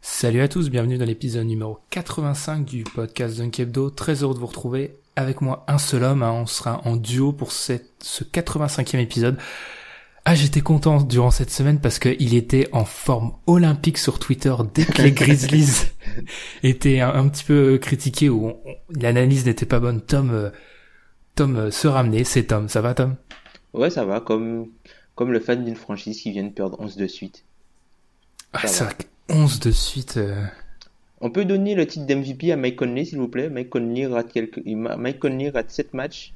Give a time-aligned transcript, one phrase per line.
[0.00, 3.90] Salut à tous, bienvenue dans l'épisode numéro 85 du podcast Dunk Hebdo.
[3.90, 4.96] Très heureux de vous retrouver.
[5.16, 6.22] Avec moi, un seul homme.
[6.22, 6.32] hein.
[6.32, 9.36] On sera en duo pour cette, ce 85e épisode.
[10.24, 14.84] Ah, j'étais content durant cette semaine parce qu'il était en forme olympique sur Twitter dès
[14.84, 15.88] que les Grizzlies
[16.62, 18.52] étaient un, un petit peu critiqués ou
[18.90, 20.00] l'analyse n'était pas bonne.
[20.00, 20.50] Tom, euh,
[21.34, 22.24] Tom euh, se ramenait.
[22.24, 22.68] C'est Tom.
[22.68, 23.16] Ça va, Tom?
[23.72, 24.66] Ouais, ça va, comme,
[25.16, 27.44] comme le fan d'une franchise qui vient de perdre 11 de suite.
[28.52, 28.90] Ah, Ça C'est va.
[28.90, 28.94] vrai
[29.28, 30.16] que 11 de suite.
[30.16, 30.44] euh,
[31.20, 33.48] On peut donner le titre d'MVP à Mike Conley, s'il vous plaît.
[33.48, 34.60] Mike Conley rate quelques...
[34.66, 36.34] Mike Conley rate 7 matchs.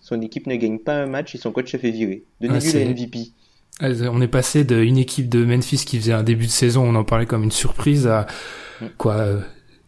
[0.00, 2.24] Son équipe ne gagne pas un match et son coach se fait virer.
[2.40, 3.32] Donnez-lui Ah, le MVP.
[4.10, 7.04] On est passé d'une équipe de Memphis qui faisait un début de saison, on en
[7.04, 8.26] parlait comme une surprise, à
[8.80, 8.86] Mm.
[8.96, 9.40] quoi euh,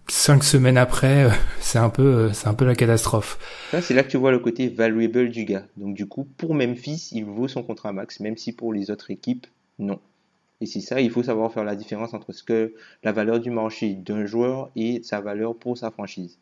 [0.07, 3.39] cinq semaines après, euh, c'est un peu, c'est un peu la catastrophe.
[3.81, 5.65] C'est là que tu vois le côté valuable du gars.
[5.79, 9.11] Donc, du coup, pour Memphis, il vaut son contrat max, même si pour les autres
[9.11, 9.47] équipes,
[9.79, 9.99] non.
[10.63, 13.51] Et c'est ça, il faut savoir faire la différence entre ce que la valeur du
[13.51, 16.39] marché d'un joueur et sa valeur pour sa franchise.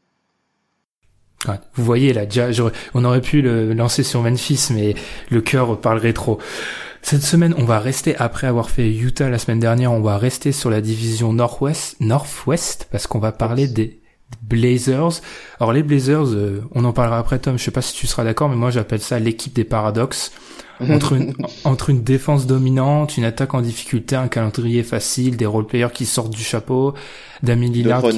[1.49, 2.51] Ouais, vous voyez là, déjà,
[2.93, 4.95] on aurait pu le lancer sur Memphis, mais
[5.31, 6.39] le cœur parlerait trop.
[7.01, 10.53] Cette semaine, on va rester après avoir fait Utah la semaine dernière, on va rester
[10.53, 14.00] sur la division Northwest, Northwest, parce qu'on va parler des
[14.43, 15.21] Blazers.
[15.59, 17.59] Alors les Blazers, euh, on en parlera après, Tom.
[17.59, 20.33] Je sais pas si tu seras d'accord, mais moi j'appelle ça l'équipe des paradoxes.
[20.89, 25.93] entre une, entre une défense dominante, une attaque en difficulté, un calendrier facile, des role-players
[25.93, 26.95] qui sortent du chapeau,
[27.43, 28.17] Damien Lillard, qui-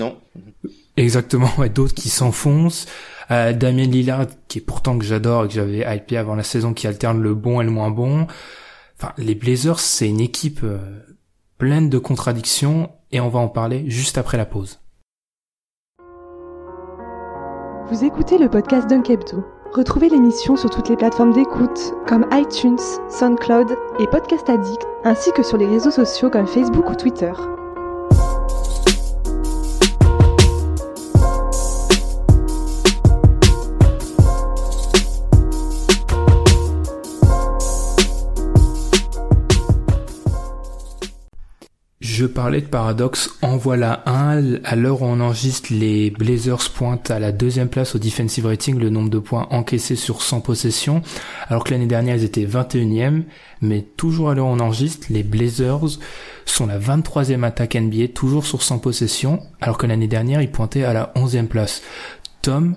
[0.96, 2.86] exactement, et d'autres qui s'enfoncent,
[3.32, 6.72] euh, Damien Lillard qui est pourtant que j'adore et que j'avais hypé avant la saison,
[6.72, 8.28] qui alterne le bon et le moins bon.
[8.96, 10.78] Enfin, les Blazers, c'est une équipe euh,
[11.58, 14.78] pleine de contradictions et on va en parler juste après la pause.
[17.88, 19.44] Vous écoutez le podcast Dunk Hebdo.
[19.72, 22.78] Retrouvez l'émission sur toutes les plateformes d'écoute comme iTunes,
[23.08, 27.32] SoundCloud et Podcast Addict, ainsi que sur les réseaux sociaux comme Facebook ou Twitter.
[42.22, 44.62] Je parlais de paradoxe, en voilà un.
[44.62, 48.78] À l'heure où on enregistre, les Blazers pointent à la deuxième place au defensive rating,
[48.78, 51.02] le nombre de points encaissés sur 100 possessions,
[51.48, 53.24] alors que l'année dernière ils étaient 21e,
[53.60, 55.98] mais toujours à l'heure où on enregistre, les Blazers
[56.44, 60.84] sont la 23e attaque NBA, toujours sur 100 possessions, alors que l'année dernière ils pointaient
[60.84, 61.82] à la 11e place.
[62.40, 62.76] Tom,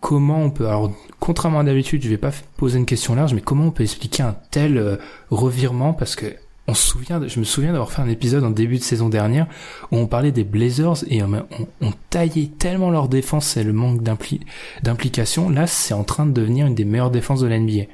[0.00, 0.90] comment on peut, alors
[1.20, 4.24] contrairement à d'habitude, je vais pas poser une question large, mais comment on peut expliquer
[4.24, 4.96] un tel euh,
[5.30, 5.92] revirement?
[5.92, 6.26] Parce que
[6.68, 9.46] on se souvient, je me souviens d'avoir fait un épisode en début de saison dernière
[9.90, 14.40] où on parlait des Blazers et on, taillait tellement leur défense et le manque d'impli-
[14.82, 15.48] d'implication.
[15.48, 17.84] Là, c'est en train de devenir une des meilleures défenses de la NBA.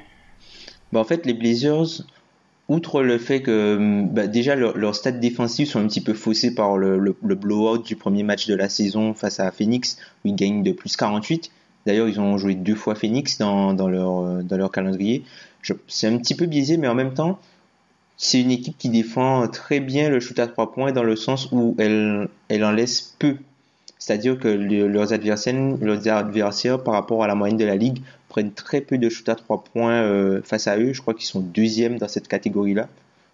[0.91, 2.03] Bah, en fait, les Blazers,
[2.67, 6.13] outre le fait que hum, bah, déjà leur- leurs stats défensifs sont un petit peu
[6.13, 10.35] faussés par le, blowout du premier match de la saison face à Phoenix, où ils
[10.35, 11.49] gagnent de plus 48.
[11.85, 15.23] D'ailleurs, ils ont joué deux fois Phoenix dans, leur, euh, dans leur calendrier.
[15.87, 17.39] C'est un petit peu biaisé, mais en même temps,
[18.17, 21.49] c'est une équipe qui défend très bien le shoot à trois points dans le sens
[21.51, 23.37] où elle, elle en laisse peu.
[23.99, 27.99] C'est-à-dire que le- leurs, adversaires, leurs adversaires, par rapport à la moyenne de la ligue,
[28.29, 30.93] prennent très peu de shoot à trois points euh, face à eux.
[30.93, 32.87] Je crois qu'ils sont deuxièmes dans cette catégorie-là,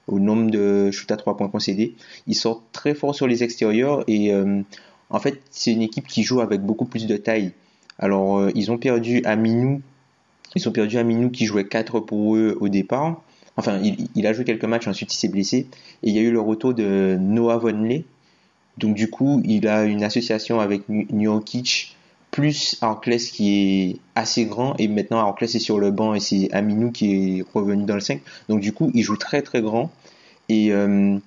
[0.08, 1.96] au nombre de shoot à trois points concédés.
[2.28, 4.62] Ils sortent très fort sur les extérieurs et euh,
[5.10, 7.52] en fait, c'est une équipe qui joue avec beaucoup plus de taille.
[8.00, 9.82] Alors, euh, ils ont perdu Aminou.
[10.56, 13.22] Ils ont perdu Aminou qui jouait 4 pour eux au départ.
[13.58, 13.82] Enfin,
[14.16, 15.68] il, a joué quelques matchs, ensuite il s'est blessé.
[16.04, 18.06] Et il y a eu le retour de Noah Vonley,
[18.78, 21.96] Donc du coup, il a une association avec Nurkic
[22.32, 26.50] plus Arclès qui est assez grand et maintenant Arclès est sur le banc et c'est
[26.54, 28.22] Aminou qui est revenu dans le 5.
[28.48, 29.92] Donc du coup, il joue très très grand
[30.48, 31.18] et euh,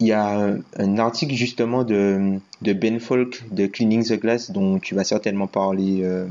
[0.00, 4.78] il y a un article justement de, de, Ben Folk de Cleaning the Glass dont
[4.78, 6.26] tu vas certainement parler euh,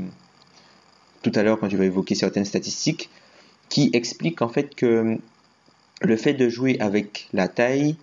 [1.22, 3.10] tout à l'heure quand tu vas évoquer certaines statistiques
[3.68, 5.18] qui explique en fait que
[6.00, 7.96] le fait de jouer avec la taille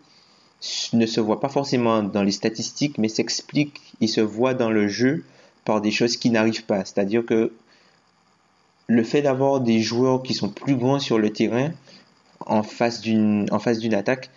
[0.94, 4.88] ne se voit pas forcément dans les statistiques mais s'explique et se voit dans le
[4.88, 5.24] jeu
[5.66, 6.86] par des choses qui n'arrivent pas.
[6.86, 7.52] C'est-à-dire que
[8.88, 11.72] le fait d'avoir des joueurs qui sont plus grands sur le terrain
[12.46, 13.48] en face d'une
[13.94, 14.30] attaque,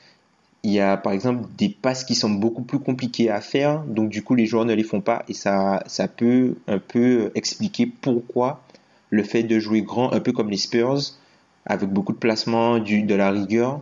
[0.63, 4.09] il y a par exemple des passes qui sont beaucoup plus compliquées à faire, donc
[4.09, 7.87] du coup les joueurs ne les font pas et ça ça peut un peu expliquer
[7.87, 8.63] pourquoi
[9.11, 11.01] le fait de jouer grand, un peu comme les Spurs,
[11.67, 13.81] avec beaucoup de placement, du, de la rigueur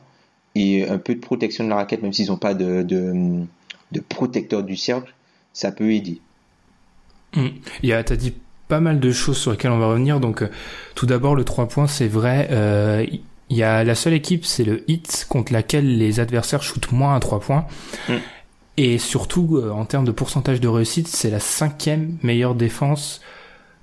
[0.54, 3.42] et un peu de protection de la raquette, même s'ils n'ont pas de, de,
[3.92, 5.14] de protecteur du cercle,
[5.52, 6.20] ça peut aider.
[7.34, 7.46] Mm.
[7.82, 8.34] Il y a, t'as dit
[8.68, 10.20] pas mal de choses sur lesquelles on va revenir.
[10.20, 10.50] Donc, euh,
[10.94, 12.48] tout d'abord, le 3 points, c'est vrai.
[12.50, 13.06] Euh,
[13.50, 17.14] il y a la seule équipe, c'est le Hit, contre laquelle les adversaires shootent moins
[17.14, 17.66] à 3 points.
[18.08, 18.14] Mm.
[18.78, 23.20] Et surtout, euh, en termes de pourcentage de réussite, c'est la cinquième meilleure défense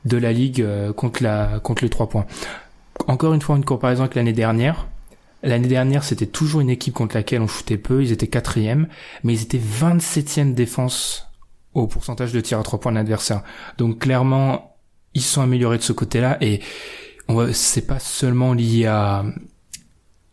[0.05, 2.25] de la ligue contre la contre les 3 points.
[3.09, 4.87] Encore une fois, une comparaison avec l'année dernière.
[5.41, 8.03] L'année dernière, c'était toujours une équipe contre laquelle on shootait peu.
[8.03, 8.87] Ils étaient quatrième,
[9.23, 11.27] mais ils étaient 27e défense
[11.73, 13.41] au pourcentage de tirs à trois points de l'adversaire.
[13.79, 14.77] Donc clairement,
[15.15, 16.59] ils sont améliorés de ce côté-là et
[17.27, 19.25] on c'est pas seulement lié à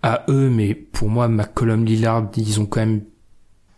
[0.02, 3.04] à eux, mais pour moi, McCollum Lillard, ils ont quand même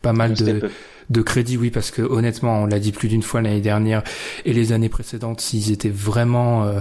[0.02, 0.68] pas mal de
[1.10, 4.02] de crédit, oui, parce que honnêtement, on l'a dit plus d'une fois l'année dernière
[4.44, 6.80] et les années précédentes, ils étaient vraiment euh,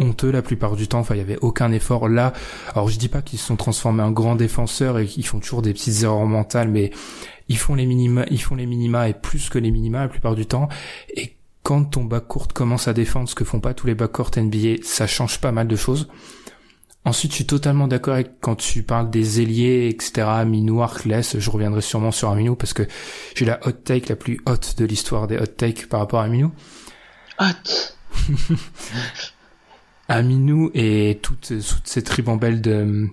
[0.00, 1.00] honteux la plupart du temps.
[1.00, 2.32] Enfin, il y avait aucun effort là.
[2.74, 5.62] Alors, je dis pas qu'ils se sont transformés en grands défenseurs et qu'ils font toujours
[5.62, 6.90] des petites erreurs mentales, mais
[7.48, 10.34] ils font les minima, ils font les minima et plus que les minima la plupart
[10.34, 10.68] du temps.
[11.14, 14.30] Et quand ton bac court commence à défendre ce que font pas tous les courts
[14.36, 16.08] NBA, ça change pas mal de choses.
[17.04, 20.26] Ensuite, je suis totalement d'accord avec quand tu parles des ailiers, etc.
[20.44, 22.82] Minou, Arkless, je reviendrai sûrement sur Aminou parce que
[23.34, 26.24] j'ai la hot take la plus haute de l'histoire des hot takes par rapport à
[26.24, 26.52] Aminou.
[27.38, 27.94] Hot.
[30.08, 33.08] Aminou et toute, toute cette ribambelle de,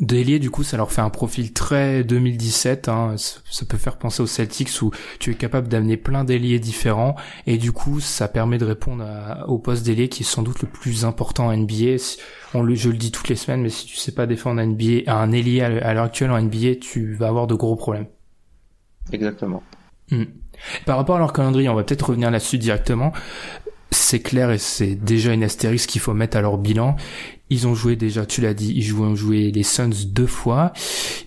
[0.00, 2.88] Délier, du coup, ça leur fait un profil très 2017.
[2.88, 3.16] Hein.
[3.16, 7.14] Ça peut faire penser aux Celtics où tu es capable d'amener plein d'ailiers différents
[7.46, 9.04] et du coup, ça permet de répondre
[9.48, 11.96] au poste d'ailier qui est sans doute le plus important en NBA.
[12.54, 14.66] On le, je le dis toutes les semaines, mais si tu sais pas défendre un
[14.66, 18.06] NBA, un ailier à l'heure actuelle en NBA, tu vas avoir de gros problèmes.
[19.12, 19.62] Exactement.
[20.10, 20.24] Hmm.
[20.86, 23.12] Par rapport à leur calendrier, on va peut-être revenir là-dessus directement
[23.92, 26.96] c'est clair et c'est déjà une astérisque qu'il faut mettre à leur bilan.
[27.50, 30.72] Ils ont joué déjà, tu l'as dit, ils ont joué les Suns deux fois.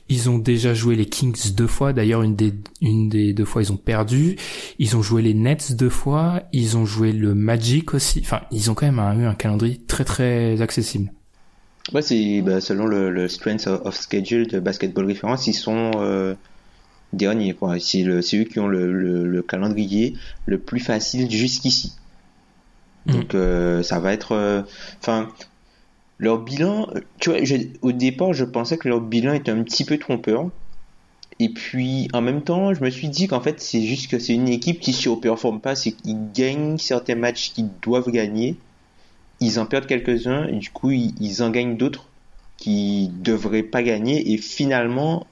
[0.10, 1.94] Ils ont déjà joué les Kings deux fois.
[1.94, 4.36] D'ailleurs, une des, deux fois, ils ont perdu.
[4.80, 6.42] Ils ont joué les Nets deux fois.
[6.52, 8.22] Ils ont joué le Magic aussi.
[8.24, 11.12] Enfin, ils ont quand même eu un calendrier très très accessible.
[11.94, 16.34] Ouais, c'est bah, selon le, strength of schedule de Basketball Reference, ils sont euh,
[17.14, 17.56] derniers.
[17.80, 20.16] C'est, eux qui ont le calendrier
[20.48, 21.94] le plus facile jusqu'ici.
[23.06, 23.12] Mm.
[23.12, 24.62] Donc euh, ça va être, euh,
[25.00, 25.30] enfin,
[26.18, 26.88] leur bilan.
[27.20, 27.40] Tu vois,
[27.82, 30.50] au départ, je pensais que leur bilan était un petit peu trompeur.
[31.40, 34.34] Et puis, en même temps, je me suis dit qu'en fait, c'est juste que c'est
[34.34, 38.56] une équipe qui surperforme pas, c'est qu'ils gagnent certains matchs qu'ils doivent gagner,
[39.42, 42.08] ils en perdent quelques-uns, et du coup, ils, en gagnent d'autres
[42.56, 45.28] qui devraient pas gagner, et finalement,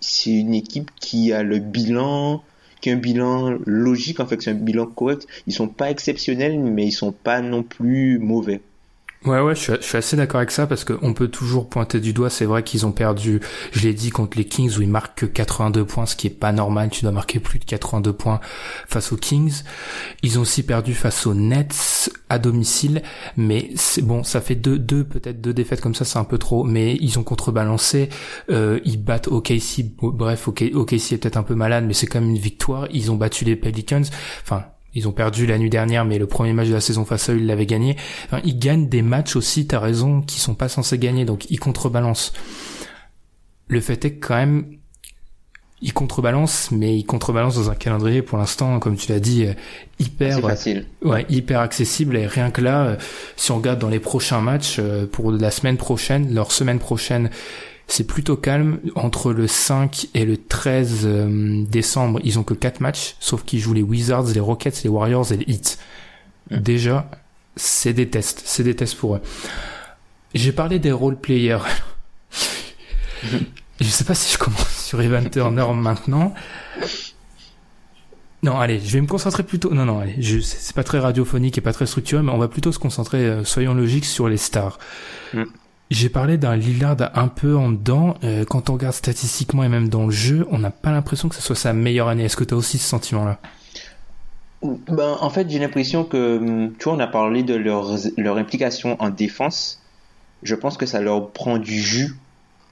[0.00, 2.42] c'est une équipe qui a le bilan
[2.88, 5.26] qu'un bilan logique, en fait, c'est un bilan correct.
[5.46, 8.60] Ils sont pas exceptionnels, mais ils sont pas non plus mauvais.
[9.24, 12.30] Ouais, ouais, je suis, assez d'accord avec ça parce qu'on peut toujours pointer du doigt.
[12.30, 13.40] C'est vrai qu'ils ont perdu,
[13.72, 16.30] je l'ai dit, contre les Kings où ils marquent que 82 points, ce qui est
[16.30, 16.88] pas normal.
[16.90, 18.38] Tu dois marquer plus de 82 points
[18.86, 19.64] face aux Kings.
[20.22, 23.02] Ils ont aussi perdu face aux Nets à domicile,
[23.36, 23.70] mais
[24.02, 26.62] bon, ça fait deux, deux peut-être deux défaites comme ça, c'est un peu trop.
[26.62, 28.10] Mais ils ont contrebalancé.
[28.50, 29.84] Euh, ils battent OKC.
[30.00, 32.86] Bref, OKC est peut-être un peu malade, mais c'est quand même une victoire.
[32.92, 34.04] Ils ont battu les Pelicans.
[34.42, 34.64] Enfin,
[34.98, 37.32] ils ont perdu la nuit dernière, mais le premier match de la saison face à
[37.32, 37.96] eux, ils l'avaient gagné.
[38.26, 41.60] Enfin, ils gagnent des matchs aussi, t'as raison, qui sont pas censés gagner, donc ils
[41.60, 42.32] contrebalancent.
[43.68, 44.78] Le fait est que quand même,
[45.80, 49.52] ils contrebalancent, mais ils contrebalancent dans un calendrier pour l'instant, comme tu l'as dit, euh,
[50.00, 50.86] hyper facile.
[51.02, 52.16] Ouais, hyper accessible.
[52.16, 52.96] Et rien que là, euh,
[53.36, 57.30] si on regarde dans les prochains matchs euh, pour la semaine prochaine, leur semaine prochaine,
[57.88, 58.78] c'est plutôt calme.
[58.94, 63.58] Entre le 5 et le 13 euh, décembre, ils ont que 4 matchs, sauf qu'ils
[63.58, 65.78] jouent les Wizards, les Rockets, les Warriors et les Heat.
[66.50, 66.58] Mm.
[66.58, 67.10] Déjà,
[67.56, 68.42] c'est des tests.
[68.44, 69.22] C'est des tests pour eux.
[70.34, 71.58] J'ai parlé des role players.
[73.80, 76.34] je sais pas si je commence sur Evan Turner maintenant.
[78.42, 79.72] Non, allez, je vais me concentrer plutôt.
[79.72, 80.38] Non, non, allez, je...
[80.38, 83.44] c'est pas très radiophonique et pas très structuré, mais on va plutôt se concentrer, euh,
[83.44, 84.78] soyons logiques, sur les stars.
[85.32, 85.44] Mm.
[85.90, 88.14] J'ai parlé d'un Lillard un peu en dedans.
[88.22, 91.34] Euh, quand on regarde statistiquement et même dans le jeu, on n'a pas l'impression que
[91.34, 92.24] ce soit sa meilleure année.
[92.24, 93.40] Est-ce que tu as aussi ce sentiment-là?
[94.62, 99.00] Ben, En fait, j'ai l'impression que, hum, tu vois, on a parlé de leur, implication
[99.00, 99.80] en défense.
[100.42, 102.14] Je pense que ça leur prend du jus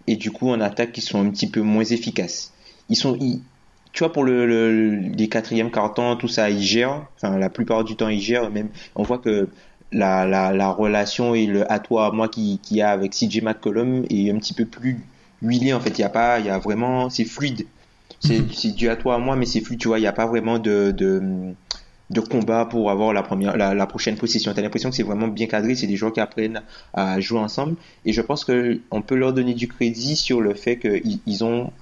[0.07, 2.53] et du coup en attaque ils sont un petit peu moins efficaces.
[2.91, 7.07] Ils sont, tu vois, pour le, les quatrièmes cartons, tout ça, ils gèrent.
[7.17, 8.51] Enfin, la plupart du temps, ils gèrent.
[8.51, 9.49] Même, on voit que
[9.97, 13.43] la, la, la relation et le à toi, à moi qui, qui a avec CJ
[13.43, 15.01] McCollum est un petit peu plus
[15.43, 15.73] huilé.
[15.73, 17.67] En fait, il y a pas, il y a vraiment, c'est fluide.
[18.21, 18.49] C'est, mhm.
[18.53, 19.81] c'est dû à toi, à moi, mais c'est fluide.
[19.81, 21.23] Tu vois, il n'y a pas vraiment de, de,
[22.11, 24.53] de combat pour avoir la première, la, la prochaine position.
[24.53, 25.75] T'as l'impression que c'est vraiment bien cadré.
[25.75, 26.63] C'est des joueurs qui apprennent
[26.93, 27.77] à jouer ensemble.
[28.05, 31.43] Et je pense que on peut leur donner du crédit sur le fait qu'ils ils
[31.43, 31.73] ont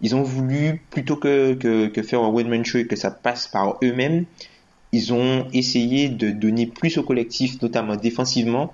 [0.00, 3.48] ils ont voulu, plutôt que, que, que faire un one-man show et que ça passe
[3.48, 4.26] par eux-mêmes,
[4.94, 8.72] ils ont essayé de donner plus au collectif, notamment défensivement,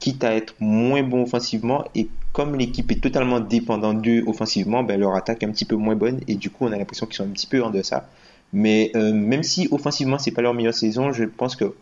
[0.00, 1.84] quitte à être moins bon offensivement.
[1.94, 5.76] Et comme l'équipe est totalement dépendante d'eux offensivement, ben, leur attaque est un petit peu
[5.76, 6.20] moins bonne.
[6.26, 8.08] Et du coup, on a l'impression qu'ils sont un petit peu en deçà.
[8.52, 11.72] Mais euh, même si offensivement, c'est pas leur meilleure saison, je pense que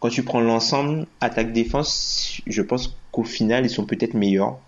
[0.00, 4.58] quand tu prends l'ensemble, attaque-défense, je pense qu'au final, ils sont peut-être meilleurs.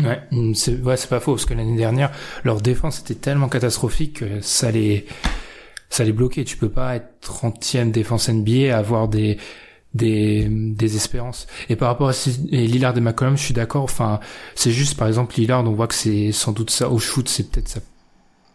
[0.00, 0.20] Ouais,
[0.54, 2.10] c'est pas faux parce que l'année dernière,
[2.42, 5.06] leur défense était tellement catastrophique que ça les
[5.90, 6.44] ça les bloquait.
[6.44, 9.38] Tu peux pas être 30e défense NBA avoir des
[9.94, 11.46] des des espérances.
[11.68, 12.12] Et par rapport à
[12.50, 13.84] Lillard et McCollum, je suis d'accord.
[13.84, 14.20] Enfin,
[14.54, 17.50] c'est juste par exemple Lillard, on voit que c'est sans doute ça au shoot, c'est
[17.50, 17.80] peut-être ça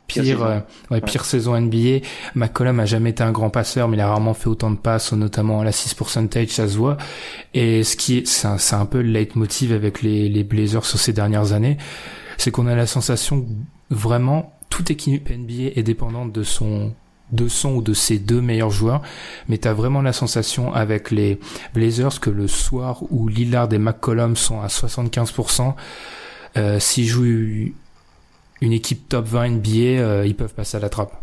[0.08, 0.60] pire, pire, euh,
[0.92, 2.06] ouais, pire saison NBA.
[2.36, 5.14] McCollum a jamais été un grand passeur, mais il a rarement fait autant de passes,
[5.14, 6.98] notamment à la 6 percentage, ça se voit.
[7.54, 11.00] Et ce qui est, c'est un, un, peu le leitmotiv avec les, les Blazers sur
[11.00, 11.78] ces dernières années,
[12.38, 13.46] c'est qu'on a la sensation
[13.90, 16.94] vraiment toute équipe NBA est dépendante de son
[17.32, 19.02] de son ou de ses deux meilleurs joueurs,
[19.48, 21.40] mais tu as vraiment la sensation avec les
[21.74, 25.74] Blazers que le soir où Lillard et McCollum sont à 75%,
[26.58, 27.74] euh, s'ils jouent
[28.62, 31.14] une équipe top 20 NBA, euh, ils peuvent passer à la trappe.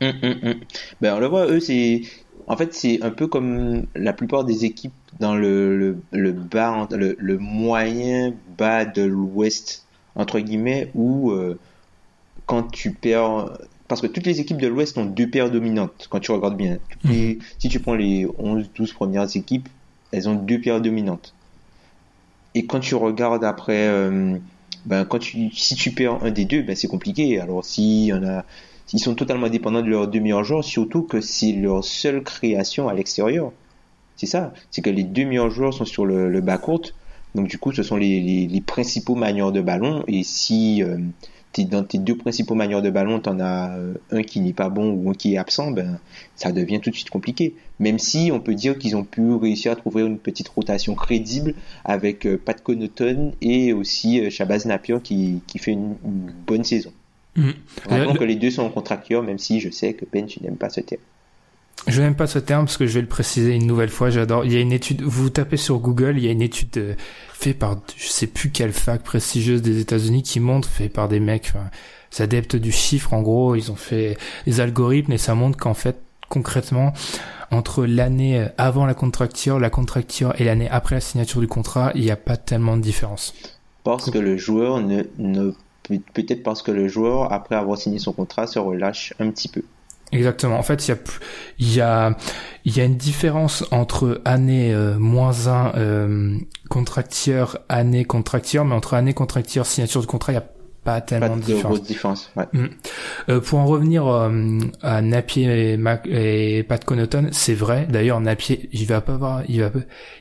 [0.00, 0.54] Hum, hum, hum.
[1.00, 2.02] Ben, on le voit, eux, c'est.
[2.46, 7.38] En fait, c'est un peu comme la plupart des équipes dans le, bas, le, le,
[7.38, 9.84] moyen bas de l'Ouest,
[10.14, 11.58] entre guillemets, où euh,
[12.46, 13.58] quand tu perds.
[13.88, 16.78] Parce que toutes les équipes de l'Ouest ont deux paires dominantes, quand tu regardes bien.
[17.04, 17.38] Mhm.
[17.58, 19.68] si tu prends les 11-12 premières équipes,
[20.12, 21.34] elles ont deux paires dominantes.
[22.54, 23.88] Et quand tu regardes après.
[23.88, 24.38] Euh,
[24.86, 27.38] ben, quand tu, si tu perds un des deux, ben, c'est compliqué.
[27.40, 28.44] Alors, si a,
[28.92, 32.88] ils sont totalement dépendants de leurs deux meilleurs joueurs, surtout que c'est leur seule création
[32.88, 33.52] à l'extérieur.
[34.16, 34.52] C'est ça.
[34.70, 36.92] C'est que les deux meilleurs joueurs sont sur le, le bas court.
[37.34, 40.04] Donc, du coup, ce sont les, les, les principaux manieurs de ballon.
[40.08, 40.96] Et si, euh,
[41.64, 44.68] dans tes deux principaux manieurs de ballon, tu en as euh, un qui n'est pas
[44.68, 45.98] bon ou un qui est absent, ben,
[46.36, 47.54] ça devient tout de suite compliqué.
[47.78, 51.54] Même si on peut dire qu'ils ont pu réussir à trouver une petite rotation crédible
[51.84, 55.96] avec euh, Pat Connaughton et aussi euh, Shabazz Napier qui, qui fait une,
[56.46, 56.92] bonne saison.
[57.36, 57.52] Mmh.
[58.18, 60.80] que les deux sont contracteurs, même si je sais que Ben, tu n'aimes pas ce
[60.80, 61.02] terme.
[61.86, 64.10] Je n'aime pas ce terme parce que je vais le préciser une nouvelle fois.
[64.10, 64.44] J'adore.
[64.44, 65.02] Il y a une étude.
[65.02, 66.94] Vous tapez sur Google, il y a une étude euh,
[67.32, 71.20] faite par je sais plus quelle fac prestigieuse des États-Unis qui montre, fait par des
[71.20, 71.70] mecs, enfin,
[72.22, 73.14] adeptes du chiffre.
[73.14, 75.96] En gros, ils ont fait des algorithmes et ça montre qu'en fait,
[76.28, 76.92] concrètement,
[77.50, 81.92] entre l'année euh, avant la contracture, la contracture et l'année après la signature du contrat,
[81.94, 83.34] il n'y a pas tellement de différence.
[83.84, 85.52] Parce que le joueur ne, ne
[86.12, 89.62] peut-être parce que le joueur, après avoir signé son contrat, se relâche un petit peu.
[90.12, 90.58] Exactement.
[90.58, 90.98] En fait, il y a
[91.58, 92.16] y a
[92.64, 96.36] y a une différence entre année euh, moins 1 euh,
[96.68, 100.48] contracteur année contracteur mais entre année contracteur signature de contrat, il y a
[100.88, 101.82] pas tellement de, différence.
[101.82, 102.46] différence ouais.
[102.52, 102.66] Mm.
[103.28, 107.86] euh, pour en revenir euh, à Napier et, Mac et Pat Connaughton, c'est vrai.
[107.90, 109.70] D'ailleurs, Napier, il va pas avoir, il va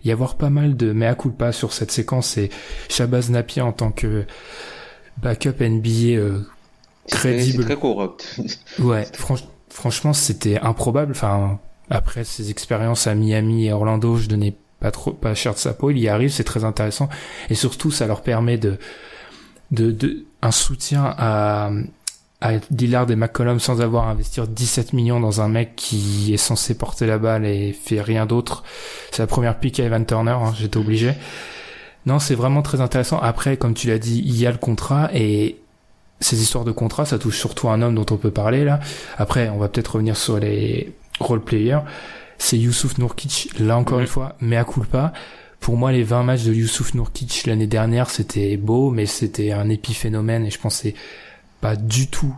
[0.04, 2.50] y avoir pas mal de mea culpa sur cette séquence et
[2.90, 4.26] Shabazz Napier en tant que
[5.22, 6.42] backup NBA euh,
[7.10, 7.64] crédible.
[7.64, 8.40] C'est très corrupt.
[8.80, 11.12] ouais, franchement franchement, c'était improbable.
[11.12, 11.60] Enfin,
[11.92, 15.74] après ses expériences à Miami et Orlando, je donnais pas trop, pas cher de sa
[15.74, 15.92] peau.
[15.92, 17.10] Il y arrive, c'est très intéressant.
[17.52, 18.80] Et surtout, ça leur permet de,
[19.70, 21.70] de, de un soutien à,
[22.42, 26.38] à Dillard et McCollum sans avoir à investir 17 millions dans un mec qui est
[26.38, 28.64] censé porter la balle et fait rien d'autre.
[29.12, 31.14] C'est la première pique à Evan Turner, hein, j'étais obligé.
[32.08, 33.20] Non, c'est vraiment très intéressant.
[33.20, 35.58] Après, comme tu l'as dit, il y a le contrat et
[36.20, 38.80] ces histoires de contrat, ça touche surtout un homme dont on peut parler là.
[39.18, 41.80] Après, on va peut-être revenir sur les role players.
[42.38, 45.14] C'est Youssouf Nourkic, là encore une fois, mais à culpa.
[45.60, 49.70] Pour moi, les 20 matchs de Youssouf Nourkic l'année dernière, c'était beau, mais c'était un
[49.70, 50.94] épiphénomène et je pensais
[51.62, 52.36] pas du tout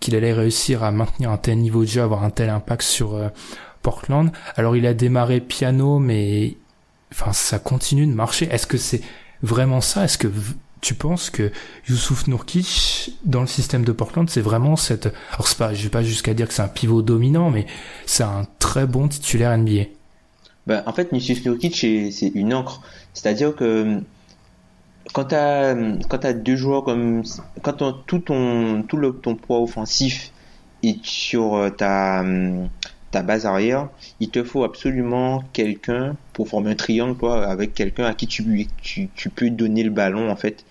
[0.00, 3.14] qu'il allait réussir à maintenir un tel niveau de jeu, avoir un tel impact sur
[3.14, 3.28] euh,
[3.82, 4.30] Portland.
[4.56, 6.56] Alors il a démarré piano, mais
[7.12, 8.48] enfin ça continue de marcher.
[8.50, 9.02] Est-ce que c'est
[9.42, 10.04] vraiment ça?
[10.04, 10.28] Est-ce que
[10.80, 11.50] tu penses que
[11.88, 15.88] Youssouf Nourkic dans le système de Portland, c'est vraiment cette alors c'est pas je vais
[15.88, 17.66] pas jusqu'à dire que c'est un pivot dominant, mais
[18.06, 19.84] c'est un très bon titulaire NBA.
[20.66, 22.82] Ben, en fait, Youssouf Nourkic c'est une encre.
[23.14, 24.00] C'est-à-dire que
[25.12, 25.74] quand tu as,
[26.22, 27.22] as deux joueurs comme.
[27.62, 30.32] Quand tout, ton, tout le, ton poids offensif
[30.82, 32.24] est sur euh, ta,
[33.10, 33.88] ta base arrière,
[34.20, 38.66] il te faut absolument quelqu'un pour former un triangle toi, avec quelqu'un à qui tu,
[38.82, 40.64] tu, tu, peux donner le ballon en fait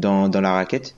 [0.00, 0.94] dans, dans la raquette.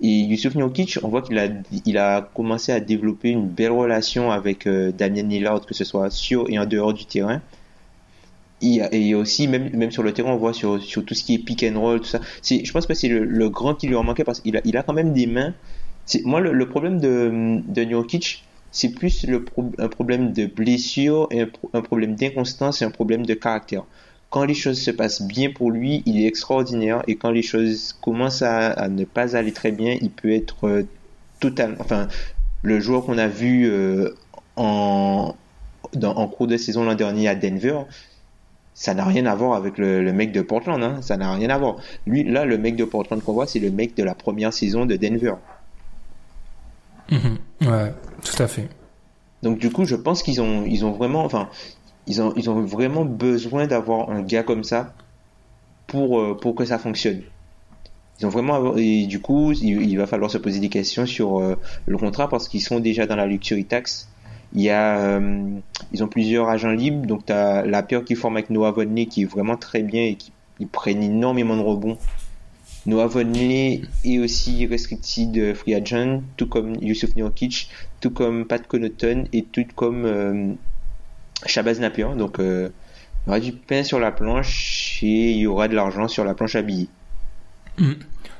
[0.00, 1.48] Et Yusuf Nurkic, on voit qu'il a,
[1.86, 6.10] il a commencé à développer une belle relation avec euh, Damien Lillard, que ce soit
[6.10, 7.40] sur et en dehors du terrain.
[8.62, 11.38] Et aussi même même sur le terrain on voit sur, sur tout ce qui est
[11.38, 12.20] pick and roll tout ça.
[12.42, 14.82] Je pense que c'est le, grand qui lui a manqué parce qu'il a il a
[14.82, 15.52] quand même des mains.
[16.24, 19.44] Moi le, problème de de Nurkic c'est plus le
[19.78, 23.84] un problème de blessure et un, problème d'inconstance et un problème de caractère
[24.34, 27.92] quand les choses se passent bien pour lui il est extraordinaire et quand les choses
[27.92, 30.82] commencent à, ne pas aller très bien il peut être euh,
[31.38, 32.08] total enfin
[32.62, 34.12] le joueur qu'on a vu euh,
[34.56, 35.36] en
[35.92, 37.82] dans, en cours de saison l'an dernier à Denver
[38.74, 41.00] ça n'a rien à voir avec le, mec de Portland, hein.
[41.00, 41.76] ça n'a rien à voir.
[42.08, 44.84] Lui, là, le mec de Portland qu'on voit, c'est le mec de la première saison
[44.84, 45.34] de Denver.
[47.08, 47.38] Mhm.
[47.70, 48.68] Ouais, tout à fait.
[49.44, 51.48] Donc du coup, je pense qu'ils ont, ils ont vraiment, enfin,
[52.06, 54.94] ils ont, ils ont vraiment besoin d'avoir un gars comme ça
[55.86, 57.22] pour, euh, pour que ça fonctionne.
[58.20, 61.56] Ils ont vraiment, et du coup, il, va falloir se poser des questions sur euh,
[61.86, 64.08] le contrat parce qu'ils sont déjà dans la luxury tax
[64.54, 65.58] il y a, euh,
[65.92, 67.06] ils ont plusieurs agents libres.
[67.06, 70.04] Donc, tu as la paire qui forme avec Noah Vonley qui est vraiment très bien
[70.04, 70.30] et qui
[70.60, 71.98] ils prennent énormément de rebonds.
[72.86, 77.68] Noah Vonley est aussi restricted free agent, tout comme Yusuf Nurkic,
[78.00, 80.56] tout comme Pat Connaughton et tout comme
[81.46, 82.08] Shabazz Napier.
[82.16, 82.70] Donc, euh,
[83.26, 86.24] il y aura du pain sur la planche et il y aura de l'argent sur
[86.24, 86.88] la planche à billets.
[87.78, 87.92] Mm.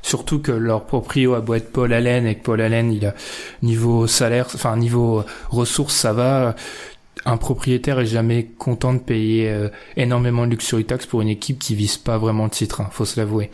[0.03, 3.15] Surtout que leur proprio a beau être Paul Allen et que Paul Allen, il a
[3.63, 6.55] niveau salaire, enfin niveau ressources, ça va.
[7.25, 11.59] Un propriétaire est jamais content de payer euh, énormément de luxury tax pour une équipe
[11.59, 13.51] qui vise pas vraiment le titre, hein, faut se l'avouer.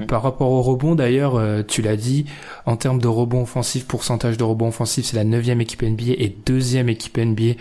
[0.00, 0.04] Mm.
[0.04, 2.26] Par rapport au rebond, d'ailleurs, euh, tu l'as dit,
[2.66, 6.36] en termes de rebond offensif, pourcentage de rebond offensif, c'est la neuvième équipe NBA et
[6.44, 7.54] deuxième équipe NBA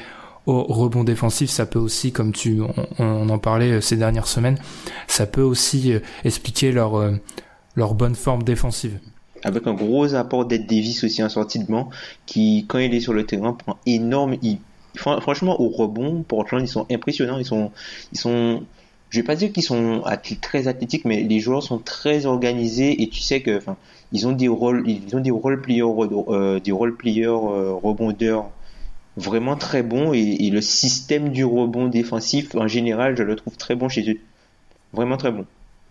[0.45, 2.61] au rebond défensif, ça peut aussi, comme tu,
[2.99, 4.57] on, en parlait euh, ces dernières semaines,
[5.07, 7.11] ça peut aussi expliquer leur
[7.75, 8.99] leur bonne forme défensive.
[9.43, 11.89] Avec un gros apport d'Ed Davis aussi en sortie de banc,
[12.25, 14.35] qui, quand il est sur le terrain, prend énorme.
[14.95, 17.37] franchement, au rebond, Portland, ils sont impressionnants.
[17.37, 17.71] Ils sont,
[18.11, 18.63] ils sont,
[19.09, 20.03] je vais pas dire qu'ils sont
[20.41, 23.61] très athlétiques, mais les joueurs sont très organisés et tu sais que,
[24.11, 28.49] ils ont des rôles, ils ont des role players, euh, des players euh, rebondeurs
[29.17, 33.75] vraiment très bons et, le système du rebond défensif en général, je le trouve très
[33.75, 34.19] bon chez eux,
[34.93, 35.45] vraiment très bon.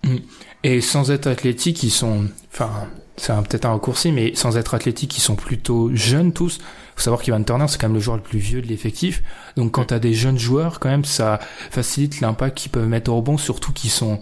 [0.05, 0.17] Mm.
[0.63, 2.71] Et sans être athlétiques, ils sont, enfin,
[3.17, 6.59] c'est peut-être un raccourci, mais sans être athlétiques, ils sont plutôt jeunes tous.
[6.97, 9.23] Faut savoir qu'Ivan Turner, c'est quand même le joueur le plus vieux de l'effectif.
[9.57, 13.17] Donc quand t'as des jeunes joueurs, quand même, ça facilite l'impact qu'ils peuvent mettre au
[13.17, 14.21] rebond, surtout qu'ils sont,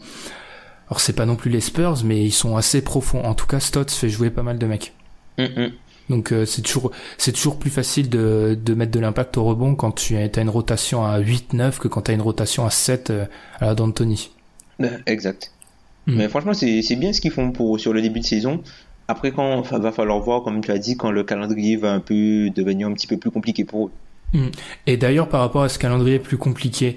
[0.88, 3.24] alors c'est pas non plus les Spurs, mais ils sont assez profonds.
[3.24, 4.92] En tout cas, Stotts fait jouer pas mal de mecs.
[5.38, 5.72] Mm, mm.
[6.10, 9.74] Donc euh, c'est toujours c'est toujours plus facile de, de mettre de l'impact au rebond
[9.74, 13.10] quand tu as une rotation à 8-9 que quand tu as une rotation à 7
[13.10, 13.24] euh,
[13.60, 14.30] à la d'Anthony.
[15.06, 15.52] Exact.
[16.06, 16.16] Mm.
[16.16, 18.62] Mais franchement, c'est bien ce qu'ils font pour sur le début de saison.
[19.08, 22.50] Après, quand va falloir voir, comme tu as dit, quand le calendrier va un peu
[22.50, 23.90] devenir un petit peu plus compliqué pour eux.
[24.32, 24.46] Mm.
[24.86, 26.96] Et d'ailleurs, par rapport à ce calendrier plus compliqué,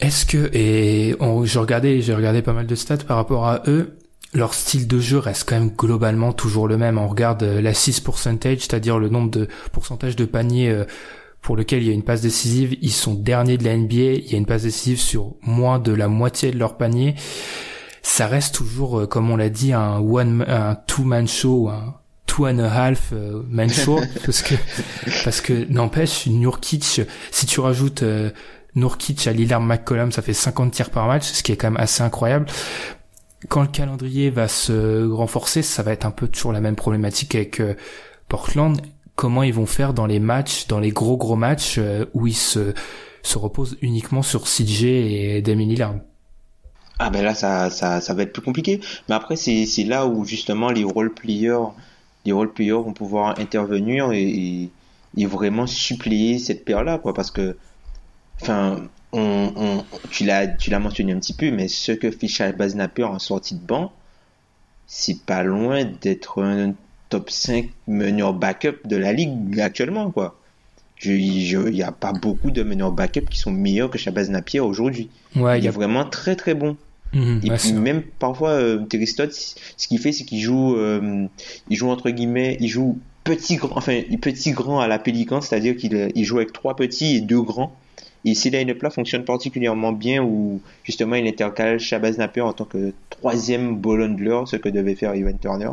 [0.00, 3.97] est-ce que et je regardais, j'ai regardé pas mal de stats par rapport à eux.
[4.34, 6.98] Leur style de jeu reste quand même globalement toujours le même.
[6.98, 10.84] On regarde euh, la 6 percentage, c'est-à-dire le nombre de pourcentage de paniers euh,
[11.40, 12.76] pour lequel il y a une passe décisive.
[12.82, 13.94] Ils sont derniers de la NBA.
[13.94, 17.14] Il y a une passe décisive sur moins de la moitié de leur panier
[18.08, 21.94] ça reste toujours, euh, comme on l'a dit, un one, un two man show, un
[22.26, 24.54] two and a half man show, parce que
[25.24, 28.30] parce que n'empêche Nurkic, si tu rajoutes euh,
[28.74, 31.80] Nurkic à Lillard McCollum, ça fait 50 tirs par match, ce qui est quand même
[31.80, 32.46] assez incroyable.
[33.48, 37.34] Quand le calendrier va se renforcer, ça va être un peu toujours la même problématique
[37.36, 37.62] avec
[38.28, 38.80] Portland.
[39.14, 41.78] Comment ils vont faire dans les matchs, dans les gros gros matchs
[42.14, 42.74] où ils se
[43.22, 45.94] se reposent uniquement sur CJ et Damien Lillard?
[46.98, 48.80] Ah ben là, ça, ça, va être plus compliqué.
[49.08, 51.68] Mais après, c'est, là où justement les role players,
[52.24, 54.70] les role players vont pouvoir intervenir et,
[55.16, 57.14] et, vraiment suppléer cette paire-là, quoi.
[57.14, 57.56] Parce que,
[58.42, 62.28] enfin, on, on, tu l'as, tu l'as mentionné un petit peu, mais ce que fait
[62.28, 63.92] Shabazz Napier en sortie de banc,
[64.86, 66.74] c'est pas loin d'être un
[67.08, 70.36] top 5 meneurs backup de la ligue actuellement, quoi.
[71.04, 75.10] Il n'y a pas beaucoup de meneurs backup qui sont meilleurs que Shabazz Napier aujourd'hui.
[75.36, 76.76] Ouais, il est vraiment très très bon.
[77.12, 81.26] Mhm, Et ouais, puis même parfois, euh, ce qu'il fait, c'est qu'il joue, euh,
[81.70, 85.76] il joue entre guillemets, il joue petit grand, enfin petit grand à la Pélican, c'est-à-dire
[85.76, 87.74] qu'il euh, il joue avec trois petits et deux grands.
[88.34, 93.76] Ces line-up-là fonctionnent particulièrement bien où justement il intercale Shabazz Napier en tant que troisième
[93.76, 95.70] ball ce que devait faire Evan Turner.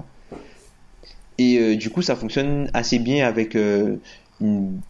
[1.37, 3.97] Et euh, du coup, ça fonctionne assez bien avec euh,
[4.39, 4.81] une,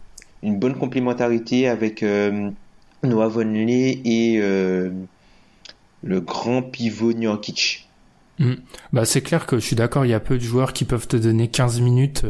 [0.42, 2.50] bonne complémentarité avec euh,
[3.02, 4.90] Noah Vonleh et euh,
[6.04, 7.88] le grand pivot Nurkic.
[8.92, 11.08] Bah, c'est clair que je suis d'accord, il y a peu de joueurs qui peuvent
[11.08, 12.26] te donner 15 minutes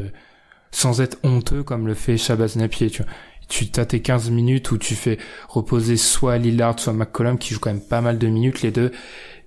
[0.70, 3.10] sans être honteux comme le fait Shabazz Napier, tu vois.
[3.48, 7.60] Tu as tes 15 minutes où tu fais reposer soit Lillard, soit McCollum qui joue
[7.60, 8.90] quand même pas mal de minutes les deux.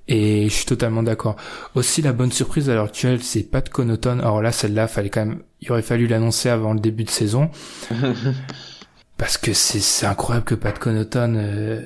[0.08, 1.36] Et je suis totalement d'accord.
[1.76, 4.20] Aussi, la bonne surprise à l'heure actuelle, c'est Pat Connaughton.
[4.20, 7.52] Alors là, celle-là, fallait quand même, il aurait fallu l'annoncer avant le début de saison.
[9.18, 11.86] Parce que c'est, c'est incroyable que Pat Connaughton, euh,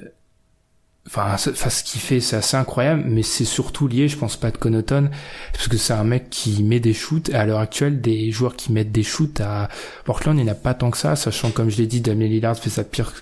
[1.08, 4.56] enfin, enfin, ce qu'il fait, c'est assez incroyable, mais c'est surtout lié, je pense, Pat
[4.56, 5.10] Connaughton,
[5.52, 8.56] parce que c'est un mec qui met des shoots, et à l'heure actuelle, des joueurs
[8.56, 9.70] qui mettent des shoots à
[10.06, 12.58] Portland, il n'y a pas tant que ça, sachant, comme je l'ai dit, Damien Lillard
[12.58, 13.14] fait sa pire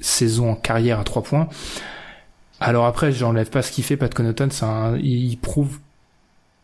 [0.00, 1.48] saison en carrière à trois points.
[2.60, 5.78] Alors après, j'enlève pas ce qu'il fait, Pat Connaughton, un, il prouve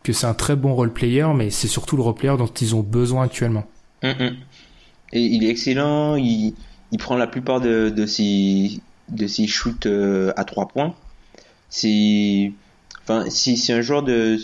[0.03, 2.77] que c'est un très bon role player, mais c'est surtout le role player dont ils
[2.77, 3.65] ont besoin actuellement.
[4.03, 4.37] Mm, mm.
[5.15, 6.55] Et il est excellent, il,
[6.93, 10.95] il prend la plupart de, de ses, de ses shoots euh, à trois points.
[11.69, 12.53] C'est,
[13.03, 14.39] enfin, c'est c'est un joueur de,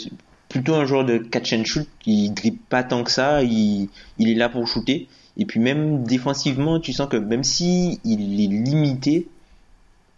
[0.48, 4.28] plutôt un joueur de catch and shoot, il dribble pas tant que ça, il, il
[4.28, 5.08] est là pour shooter.
[5.38, 9.28] Et puis même défensivement, tu sens que même si il est limité,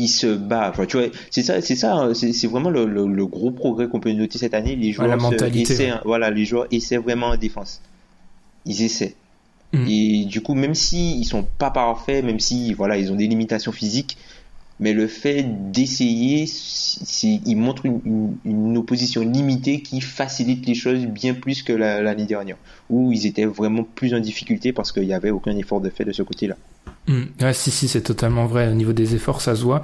[0.01, 0.71] il se bat.
[0.71, 3.87] Enfin, tu vois, c'est ça, c'est ça, c'est c'est vraiment le, le, le gros progrès
[3.89, 4.75] qu'on peut noter cette année.
[4.75, 5.99] Les joueurs se- essaient, ouais.
[6.05, 7.81] voilà, les joueurs essaient vraiment en défense.
[8.67, 9.15] Ils essaient.
[9.73, 9.87] Mm.
[9.89, 13.29] Et du coup, même si ils sont pas parfaits, même si voilà, ils ont des
[13.29, 14.17] limitations physiques,
[14.81, 21.35] mais le fait d'essayer, c'est, ils montrent une, opposition limitée qui facilite les choses bien
[21.35, 22.57] plus que la- l'année dernière,
[22.91, 26.05] où ils étaient vraiment plus en difficulté parce qu'il n'y avait aucun effort de fait
[26.05, 26.57] de ce côté-là.
[27.07, 27.23] Mm.
[27.41, 28.69] Ouais, si, si, c'est totalement vrai.
[28.69, 29.83] Au niveau des efforts, ça se voit.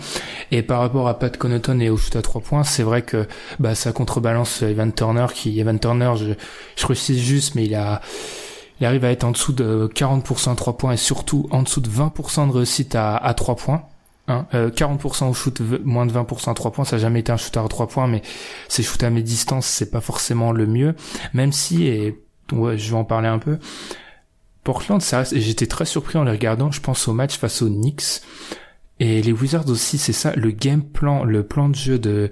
[0.50, 3.26] Et par rapport à Pat Connaughton et au shoot à trois points, c'est vrai que
[3.59, 6.33] bah ça contrebalance Evan Turner qui Evan Turner, je,
[6.76, 8.00] je précise juste, mais il a
[8.81, 11.83] il arrive à être en dessous de 40% à 3 points et surtout en dessous
[11.83, 13.83] de 20% de réussite à, à 3 points.
[14.28, 17.33] Hein, euh, 40% au shoot, moins de 20% à 3 points, ça n'a jamais été
[17.33, 18.22] un shooter à 3 points, mais
[18.68, 20.94] ces shoots à mes distances, c'est pas forcément le mieux.
[21.35, 22.20] Même si, et
[22.52, 23.59] ouais, je vais en parler un peu,
[24.62, 27.62] Portland, ça reste, et j'étais très surpris en les regardant, je pense au match face
[27.62, 28.22] aux Knicks,
[29.00, 32.30] et les Wizards aussi, c'est ça, le game plan, le plan de jeu de,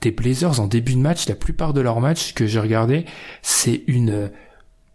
[0.00, 3.06] des Blazers en début de match, la plupart de leurs matchs que j'ai regardé,
[3.42, 4.30] c'est une,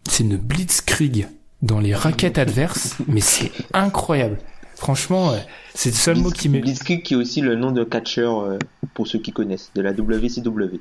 [0.08, 1.28] c'est une blitzkrieg
[1.62, 4.38] dans les raquettes adverses, mais c'est incroyable.
[4.76, 5.38] Franchement, euh,
[5.74, 6.60] c'est le seul mot qui me...
[6.60, 8.58] Blitzkrieg qui est aussi le nom de catcher euh,
[8.94, 10.80] pour ceux qui connaissent, de la WCW.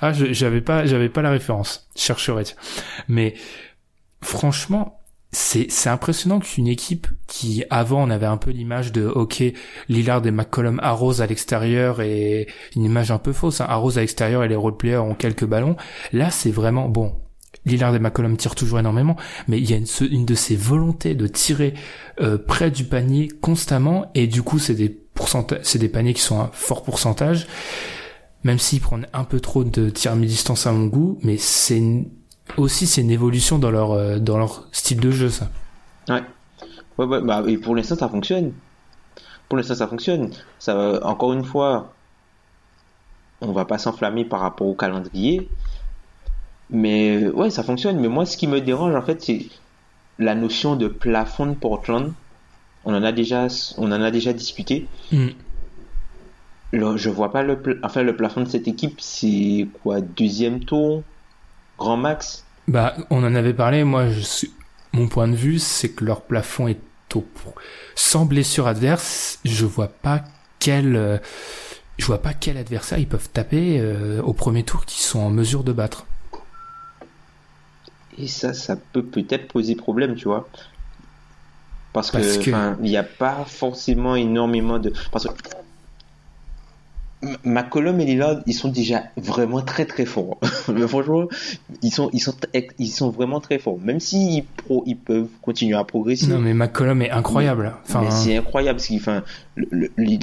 [0.00, 1.88] Ah, je- j'avais pas, j'avais pas la référence.
[1.96, 2.44] Je chercherai.
[3.08, 3.34] Mais
[4.22, 5.00] franchement,
[5.32, 9.44] c'est c'est impressionnant qu'une équipe qui avant on avait un peu l'image de ok
[9.88, 13.60] Lillard et McCollum arrosent à l'extérieur et une image un peu fausse.
[13.60, 15.76] Hein, arrosent à l'extérieur et les roleplayers ont quelques ballons.
[16.12, 17.14] Là, c'est vraiment bon.
[17.66, 19.16] Lillard et McCollum tirent toujours énormément,
[19.48, 21.74] mais il y a une, de ces volontés de tirer
[22.20, 26.22] euh, près du panier constamment, et du coup c'est des pourcentages, c'est des paniers qui
[26.22, 27.46] sont à fort pourcentage
[28.42, 31.82] même s'ils prennent un peu trop de tirs à mi-distance à mon goût, mais c'est
[32.56, 35.50] aussi une évolution dans leur euh, dans leur style de jeu ça.
[36.08, 36.22] Ouais.
[36.96, 38.52] Ouais, ouais, bah, et pour l'instant, ça fonctionne.
[39.48, 40.30] Pour l'instant, ça fonctionne.
[40.58, 41.92] Ça, va- encore une fois,
[43.40, 45.48] on va pas s'enflammer par rapport au calendrier.
[46.70, 47.98] Mais ouais, ça fonctionne.
[48.00, 49.46] Mais moi, ce qui me dérange, en fait, c'est
[50.18, 52.12] la notion de plafond de Portland.
[52.84, 54.86] On en a déjà, on en a déjà discuté.
[55.12, 55.28] Mm.
[56.72, 60.60] Le- je vois pas le, pla- enfin, le plafond de cette équipe, c'est quoi, deuxième
[60.64, 61.02] tour,
[61.78, 62.44] grand max?
[62.68, 64.52] Bah on en avait parlé, moi je suis
[64.92, 66.78] mon point de vue c'est que leur plafond est
[67.16, 67.24] au
[67.96, 70.22] sans blessure adverse, je vois pas
[70.60, 71.18] quel euh,
[71.98, 75.30] je vois pas quel adversaire ils peuvent taper euh, au premier tour qui sont en
[75.30, 76.06] mesure de battre.
[78.18, 80.48] Et ça, ça peut peut-être poser problème, tu vois.
[81.92, 82.50] Parce, Parce que,
[82.82, 84.92] il n'y a pas forcément énormément de.
[85.10, 85.32] Parce que.
[87.44, 90.38] McCollum et Lillard, ils sont déjà vraiment très très forts.
[90.72, 91.26] Mais franchement,
[91.82, 92.34] ils sont, ils sont,
[92.78, 93.78] ils sont vraiment très forts.
[93.78, 96.28] Même s'ils pro, ils peuvent continuer à progresser.
[96.28, 97.74] Non mais McCollum est incroyable.
[97.82, 99.22] Enfin c'est incroyable ce qu'il enfin,
[99.54, 100.18] le, le, les-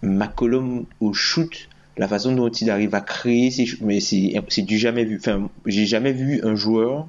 [0.00, 5.04] McCollum au shoot, la façon dont il arrive à créer mais c'est c'est du jamais
[5.04, 5.18] vu.
[5.20, 7.08] Enfin, j'ai jamais vu un joueur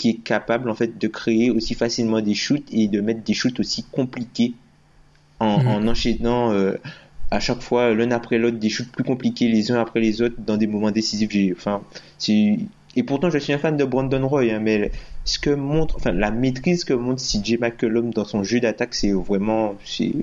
[0.00, 3.34] qui est capable en fait de créer aussi facilement des shoots et de mettre des
[3.34, 4.54] shoots aussi compliqués
[5.40, 6.76] en, en enchaînant euh,
[7.30, 10.36] à chaque fois l'un après l'autre des shoots plus compliqués les uns après les autres
[10.38, 11.30] dans des moments décisifs.
[11.54, 11.82] Enfin,
[12.96, 14.90] et pourtant je suis un fan de Brandon Roy, hein, mais
[15.26, 19.12] ce que montre, enfin la maîtrise que montre CJ McCollum dans son jeu d'attaque, c'est
[19.12, 20.14] vraiment, c'est,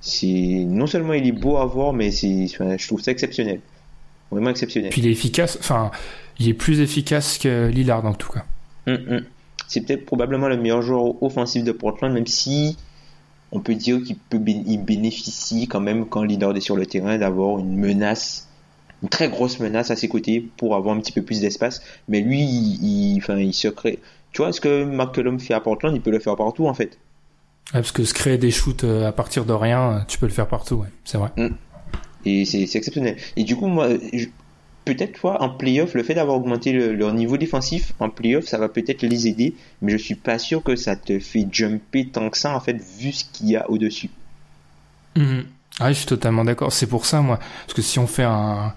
[0.00, 3.60] c'est non seulement il est beau à voir, mais c'est, enfin, je trouve ça exceptionnel,
[4.32, 4.90] vraiment exceptionnel.
[4.90, 5.92] Puis il est efficace, enfin,
[6.40, 8.44] il est plus efficace que Lillard en tout cas.
[8.86, 9.20] Hum, hum.
[9.68, 12.76] C'est peut-être probablement le meilleur joueur offensif de Portland, même si
[13.52, 17.18] on peut dire qu'il peut il bénéficie quand même quand Lillard est sur le terrain
[17.18, 18.48] d'avoir une menace,
[19.02, 21.82] une très grosse menace à ses côtés pour avoir un petit peu plus d'espace.
[22.08, 23.98] Mais lui, il, il- enfin, il se crée.
[24.32, 26.98] Tu vois, ce que McCollum fait à Portland, il peut le faire partout en fait.
[27.72, 30.48] Parce que se créer des shoots euh, à partir de rien, tu peux le faire
[30.48, 31.30] partout, ouais, c'est vrai.
[32.24, 33.16] Et c'est exceptionnel.
[33.36, 33.88] Et du coup, moi,
[34.94, 38.58] peut-être, toi, en playoff, le fait d'avoir augmenté le- leur niveau défensif en playoff, ça
[38.58, 42.28] va peut-être les aider, mais je suis pas sûr que ça te fait jumper tant
[42.30, 44.10] que ça, en fait, vu ce qu'il y a au-dessus.
[45.16, 45.44] Mhm.
[45.78, 46.72] Ah, je suis totalement d'accord.
[46.72, 48.74] C'est pour ça, moi, parce que si on fait un,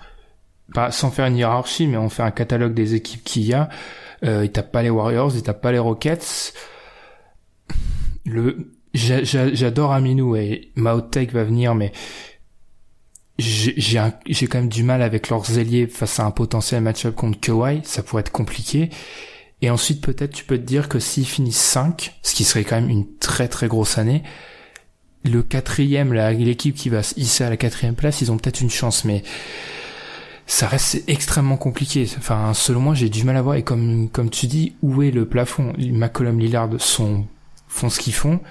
[0.74, 3.70] pas sans faire une hiérarchie, mais on fait un catalogue des équipes qu'il y a,
[4.24, 6.54] euh, ils tapent pas les Warriors, ils tapent pas les Rockets.
[8.94, 11.92] J'adore Aminou et Maotek va venir, mais
[13.40, 17.82] j'ai quand même du mal avec leurs ailiers face à un potentiel match-up contre Kawhi.
[17.84, 18.90] Ça pourrait être compliqué.
[19.62, 22.76] Et ensuite, peut-être, tu peux te dire que s'ils finissent 5, ce qui serait quand
[22.76, 24.24] même une très très grosse année,
[25.24, 28.70] le quatrième, l'équipe qui va se hisser à la quatrième place, ils ont peut-être une
[28.70, 29.24] chance, mais
[30.46, 32.06] ça reste extrêmement compliqué.
[32.18, 33.56] Enfin, selon moi, j'ai du mal à voir.
[33.56, 35.72] Et comme comme tu dis, où est le plafond?
[35.78, 37.26] McCollum, Lillard sont
[37.70, 38.42] font ce qu'ils font.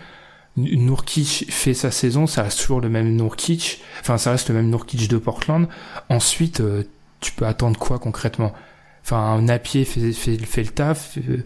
[0.56, 3.80] Nourkic fait sa saison, ça reste toujours le même Nourkic.
[4.00, 5.66] Enfin, ça reste le même Nourkic de Portland.
[6.08, 6.84] Ensuite, euh,
[7.20, 8.52] tu peux attendre quoi concrètement?
[9.04, 11.18] Enfin, un Napier fait, le taf.
[11.18, 11.42] euh,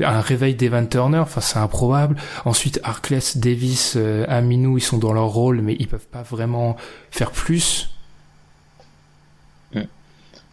[0.00, 2.16] un réveil d'Evan Turner, enfin c'est improbable.
[2.44, 6.76] Ensuite, Arkless, Davis, euh, Aminou, ils sont dans leur rôle, mais ils peuvent pas vraiment
[7.10, 7.90] faire plus.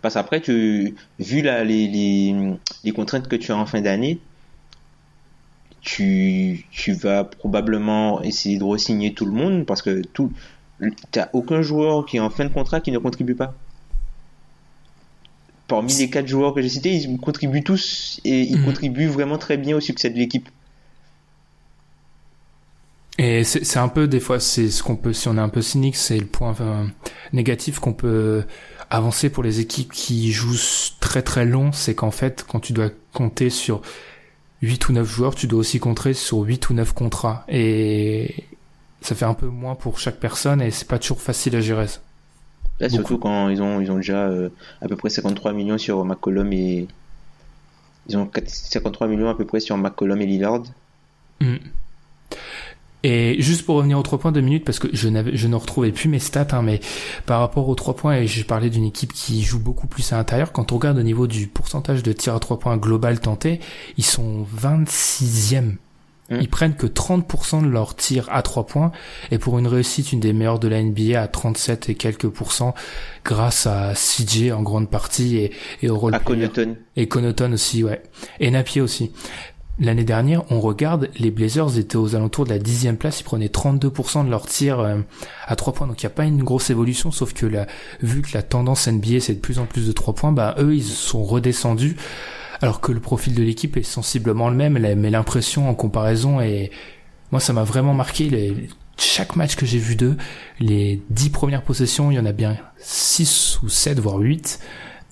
[0.02, 4.20] Parce qu'après, tu, vu les, les contraintes que tu as en fin d'année,
[5.84, 10.34] tu, tu vas probablement essayer de re-signer tout le monde parce que tout,
[11.12, 13.56] t'as aucun joueur qui est en fin de contrat qui ne contribue pas.
[15.67, 18.62] Parmi les quatre joueurs que j'ai cités, ils contribuent tous et ils Mhm.
[18.62, 20.48] contribuent vraiment très bien au succès de l'équipe.
[23.19, 25.62] Et c'est un peu des fois, c'est ce qu'on peut, si on est un peu
[25.62, 26.56] cynique, c'est le point
[27.32, 28.43] négatif qu'on peut
[28.89, 30.58] avancer pour les équipes qui jouent
[31.00, 33.82] très très long, c'est qu'en fait, quand tu dois compter sur
[34.63, 37.43] 8 ou 9 joueurs, tu dois aussi compter sur 8 ou 9 contrats.
[37.49, 38.45] Et
[39.02, 41.88] ça fait un peu moins pour chaque personne et c'est pas toujours facile à gérer.
[41.88, 41.99] ça.
[42.80, 44.49] Là, surtout quand ils ont, ils ont déjà euh,
[44.82, 46.88] à peu près 53 millions sur McCollum et.
[48.08, 50.63] Ils ont 4 53 millions à peu près sur McCollum et Lillard.
[51.41, 51.56] Mm.
[53.06, 55.56] Et juste pour revenir aux trois points deux minutes parce que je n'avais je ne
[55.56, 56.80] retrouvais plus mes stats hein, mais
[57.26, 60.18] par rapport aux trois points et j'ai parlé d'une équipe qui joue beaucoup plus à
[60.18, 63.60] l'intérieur quand on regarde au niveau du pourcentage de tirs à trois points global tenté
[63.98, 65.76] ils sont 26e
[66.30, 66.38] Mm.
[66.39, 68.94] ils prennent que 30% de leurs tirs à trois points
[69.32, 72.74] et pour une réussite une des meilleures de la NBA à 37 et quelques pourcents
[73.26, 76.78] grâce à CJ en grande partie et, et au rôle À Connaughton.
[76.96, 78.02] et Connaughton aussi, ouais.
[78.39, 79.12] Et Napier aussi.
[79.79, 83.47] L'année dernière, on regarde, les Blazers étaient aux alentours de la dixième place, ils prenaient
[83.47, 84.97] 32% de leurs tirs euh,
[85.47, 87.47] à trois points, donc il n'y a pas une grosse évolution, sauf que
[88.01, 90.75] vu que la tendance NBA c'est de plus en plus de trois points, bah eux
[90.75, 91.95] ils sont redescendus,
[92.62, 96.69] alors que le profil de l'équipe est sensiblement le même, mais l'impression en comparaison est,
[97.31, 100.17] moi ça m'a vraiment marqué, chaque match que j'ai vu d'eux,
[100.59, 104.59] les dix premières possessions, il y en a bien six ou sept, voire huit,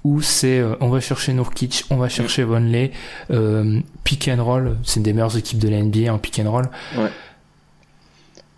[0.03, 2.91] où c'est euh, on va chercher Nourkic, on va chercher Vonley,
[3.29, 6.51] euh, pick and roll, c'est une des meilleures équipes de la NBA en pick and
[6.51, 6.69] roll.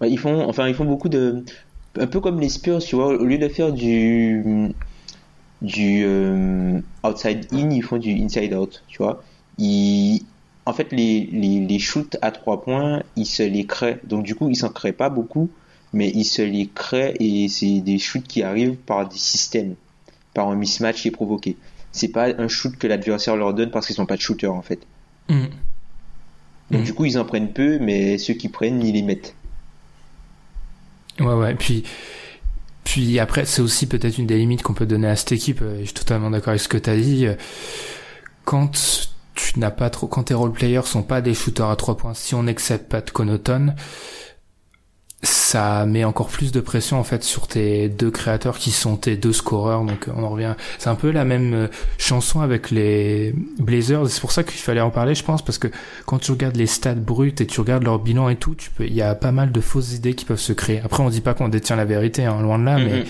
[0.01, 1.43] Ouais, ils font, enfin, ils font beaucoup de,
[1.99, 4.73] un peu comme les Spurs, tu vois, au lieu de faire du,
[5.61, 9.23] du euh, outside in, ils font du inside out, tu vois.
[9.57, 10.21] Ils,
[10.65, 13.99] en fait, les, les, les shoots à trois points, ils se les créent.
[14.03, 15.49] Donc, du coup, ils s'en créent pas beaucoup,
[15.91, 19.75] mais ils se les créent et c'est des shoots qui arrivent par des systèmes,
[20.33, 21.57] par un mismatch qui est provoqué.
[21.91, 24.61] C'est pas un shoot que l'adversaire leur donne parce qu'ils sont pas de shooter, en
[24.61, 24.87] fait.
[25.29, 25.47] Mm.
[26.71, 26.83] Donc, Mhm.
[26.83, 29.37] du coup, ils en prennent peu, mais ceux qui prennent, ils les mettent.
[31.19, 31.55] Ouais, ouais.
[31.55, 31.83] Puis,
[32.83, 35.61] puis après, c'est aussi peut-être une des limites qu'on peut donner à cette équipe.
[35.61, 37.27] euh, Je suis totalement d'accord avec ce que tu as dit.
[37.27, 37.35] euh,
[38.45, 38.71] Quand
[39.35, 42.13] tu n'as pas trop, quand tes role players sont pas des shooters à trois points,
[42.13, 43.73] si on n'accepte pas de Connaughton,
[45.23, 49.15] ça met encore plus de pression en fait sur tes deux créateurs qui sont tes
[49.15, 49.83] deux scoreurs.
[49.83, 50.53] Donc on en revient.
[50.77, 54.09] C'est un peu la même euh, chanson avec les Blazers.
[54.09, 55.69] C'est pour ça qu'il fallait en parler je pense parce que
[56.05, 58.85] quand tu regardes les stats bruts et tu regardes leur bilan et tout tu peux
[58.85, 60.81] il y a pas mal de fausses idées qui peuvent se créer.
[60.83, 63.05] Après on dit pas qu'on détient la vérité hein, loin de là mais Mhm.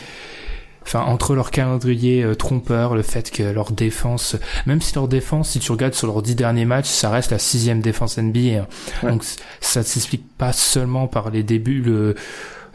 [0.86, 5.50] Enfin entre leur calendrier euh, trompeur, le fait que leur défense, même si leur défense,
[5.50, 8.40] si tu regardes sur leurs dix derniers matchs, ça reste la sixième défense NBA.
[8.62, 8.68] hein.
[9.04, 9.12] Ouais.
[9.12, 9.24] Donc
[9.62, 11.82] ça ne s'explique pas seulement par les débuts.
[11.82, 12.16] Le...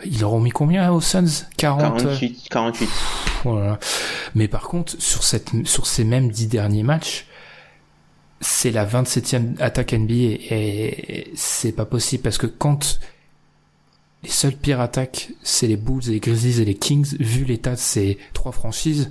[0.05, 1.47] Ils leur ont mis combien aux Suns?
[1.57, 2.89] 40 48, 48.
[3.45, 3.79] voilà.
[4.35, 7.27] Mais par contre, sur cette, sur ces mêmes dix derniers matchs,
[8.41, 13.01] c'est la 27e attaque NBA et c'est pas possible parce que quand
[14.25, 17.79] les seules pires attaques, c'est les Bulls, les Grizzlies et les Kings, vu l'état de
[17.81, 19.11] ces trois franchises,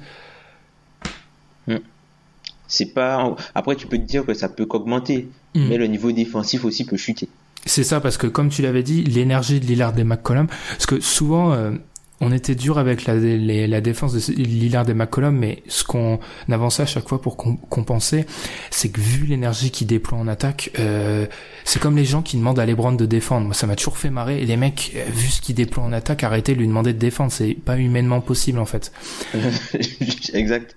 [2.69, 3.33] C'est pas.
[3.55, 5.69] Après, tu peux te dire que ça peut qu'augmenter, Hmm.
[5.69, 7.29] mais le niveau défensif aussi peut chuter.
[7.65, 10.99] c'est ça parce que comme tu l'avais dit, l'énergie de Lillard et McCollum, parce que
[10.99, 11.71] souvent, euh,
[12.19, 16.19] on était dur avec la, les- la défense de Lillard et McCollum, mais ce qu'on
[16.49, 18.25] avançait à chaque fois pour com- compenser,
[18.71, 21.27] c'est que vu l'énergie qu'ils déploient en attaque, euh,
[21.63, 23.45] c'est comme les gens qui demandent à LeBron de défendre.
[23.45, 24.41] Moi, ça m'a toujours fait marrer.
[24.41, 26.97] Et les mecs, euh, vu ce qu'ils déploient en attaque, arrêtez de lui demander de
[26.99, 27.31] défendre.
[27.31, 28.91] C'est pas humainement possible, en fait.
[30.33, 30.75] exact.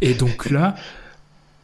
[0.00, 0.74] Et donc là,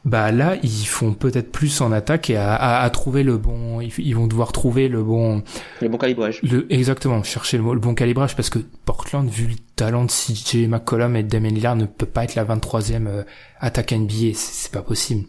[0.05, 3.81] bah là, ils font peut-être plus en attaque et à, à- à trouver le bon,
[3.81, 5.43] ils, vont devoir trouver le bon,
[5.81, 6.41] Le bon calibrage.
[6.43, 11.15] le, exactement, chercher le, bon calibrage parce que Portland, vu le talent de CJ McCollum
[11.15, 13.23] et de Damian Lillard, ne peut pas être la 23e euh,
[13.61, 14.33] attaque NBA.
[14.35, 15.25] C'est pas possible.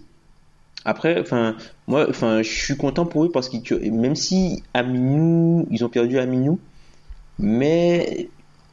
[0.86, 1.56] Après, enfin,
[1.88, 6.18] moi, enfin, je suis content pour eux parce que même si Aminou, ils ont perdu
[6.18, 6.60] Aminou,
[7.40, 8.28] mais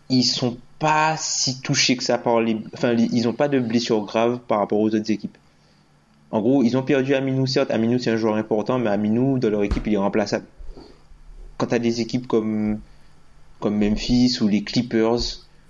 [0.09, 4.05] ils sont pas si touchés que ça par les, enfin, ils ont pas de blessures
[4.05, 5.37] graves par rapport aux autres équipes.
[6.31, 9.51] En gros, ils ont perdu Aminou, certes, Aminou c'est un joueur important, mais Aminou, dans
[9.51, 10.47] leur équipe, il est remplaçable.
[11.59, 12.81] Quand t'as des équipes comme,
[13.59, 15.19] comme Memphis ou les Clippers,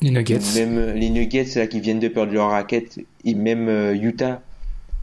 [0.03, 0.39] Les Nuggets.
[0.55, 4.43] même euh, les Nuggets là qui viennent de perdre leur raquette et même euh, Utah.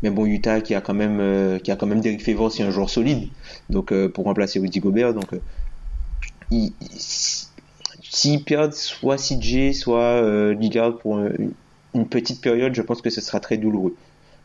[0.04, 2.64] Mais bon, Utah qui a quand même euh, qui a quand même Derrick Favors, c'est
[2.64, 3.30] un joueur solide.
[3.70, 5.28] Donc euh, pour remplacer Rudy Gobert, donc
[6.52, 7.48] ils- ils-
[8.10, 11.52] s'ils perdent soit CJ, soit Lillard pour une,
[11.94, 13.96] une petite période, je pense que ce sera très douloureux.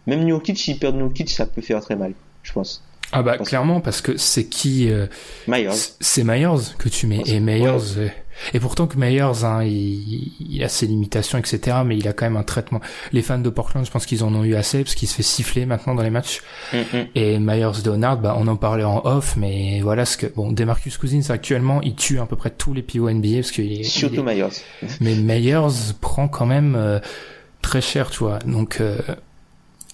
[0.06, 2.12] Même Nurkic, s'ils perdent Nurkic, ça peut faire très mal,
[2.42, 2.82] je pense.
[3.14, 5.06] Ah bah Parce- clairement parce que c'est qui euh,
[5.46, 5.68] Myers.
[6.00, 8.08] C'est Myers que tu mets et Myers euh,
[8.54, 12.24] et pourtant que Myers hein, il, il a ses limitations etc mais il a quand
[12.24, 12.80] même un traitement.
[13.12, 15.22] Les fans de Portland je pense qu'ils en ont eu assez parce qu'il se fait
[15.22, 16.40] siffler maintenant dans les matchs
[16.72, 16.78] Mm,
[17.14, 20.96] et Myers Leonard bah on en parlait en off mais voilà ce que bon Demarcus
[20.96, 24.22] Cousins actuellement il tue à peu près tous les pivots NBA parce qu'il est, Surtout
[24.22, 24.46] Myers.
[25.02, 26.98] mais Myers prend quand même euh,
[27.60, 28.38] très cher, tu vois.
[28.46, 28.96] Donc euh,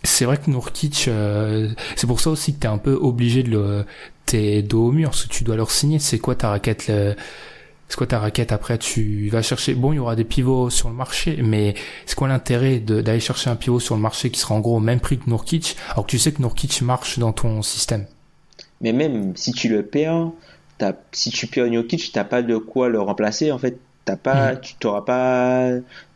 [0.05, 3.51] c'est vrai que Nourkic, euh, c'est pour ça aussi que t'es un peu obligé de
[3.51, 3.85] le,
[4.27, 5.99] t'es dos au mur, parce que tu dois leur signer.
[5.99, 7.15] C'est quoi ta raquette le-
[7.89, 8.77] C'est quoi ta raquette après?
[8.79, 9.75] Tu vas chercher.
[9.75, 13.19] Bon, il y aura des pivots sur le marché, mais c'est quoi l'intérêt de- d'aller
[13.21, 15.77] chercher un pivot sur le marché qui sera en gros au même prix que Nourkic,
[15.93, 18.05] alors que tu sais que Nourkic marche dans ton système?
[18.83, 20.31] Mais même si tu le perds,
[20.77, 23.51] t'as- si tu perds Jokic, t'as pas de quoi le remplacer.
[23.53, 25.71] En fait, t'as pas, tu t'auras pas,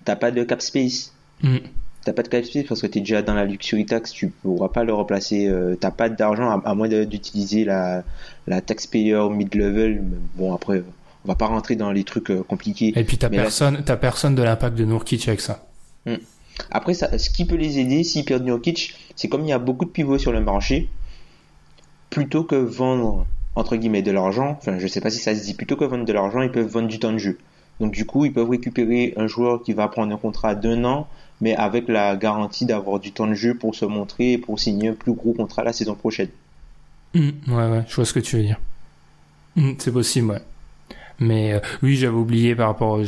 [0.05, 1.13] t'as pas de cap space.
[1.43, 1.57] Mm.
[2.05, 4.11] T'as pas de cap space parce que t'es déjà dans la luxury tax.
[4.13, 5.47] Tu pourras pas le remplacer.
[5.47, 8.03] euh, t'as pas d'argent à, à moins d'utiliser la,
[8.47, 10.03] la taxpayer mid level.
[10.37, 10.83] Bon après,
[11.25, 12.93] on va pas rentrer dans les trucs euh, compliqués.
[12.97, 15.65] Et puis t'as Mais là, personne, personne de l'impact de Nourkic avec ça.
[16.71, 19.59] Après, ça, ce qui peut les aider s'ils perdent Jokic, c'est comme il y a
[19.59, 20.89] beaucoup de pivots sur le marché,
[22.11, 25.55] plutôt que vendre entre guillemets de l'argent, enfin je sais pas si ça se dit,
[25.55, 27.39] plutôt que vendre de l'argent, ils peuvent vendre du temps de jeu.
[27.81, 31.07] Donc du coup, ils peuvent récupérer un joueur qui va prendre un contrat d'un an,
[31.43, 34.89] mais avec la garantie d'avoir du temps de jeu pour se montrer et pour signer
[34.91, 36.29] un plus gros contrat la saison prochaine.
[37.15, 38.61] Mm, ouais, ouais, je vois ce que tu veux dire.
[39.57, 40.43] Mm, c'est possible, ouais.
[41.23, 43.01] Mais euh, oui, j'avais oublié par rapport.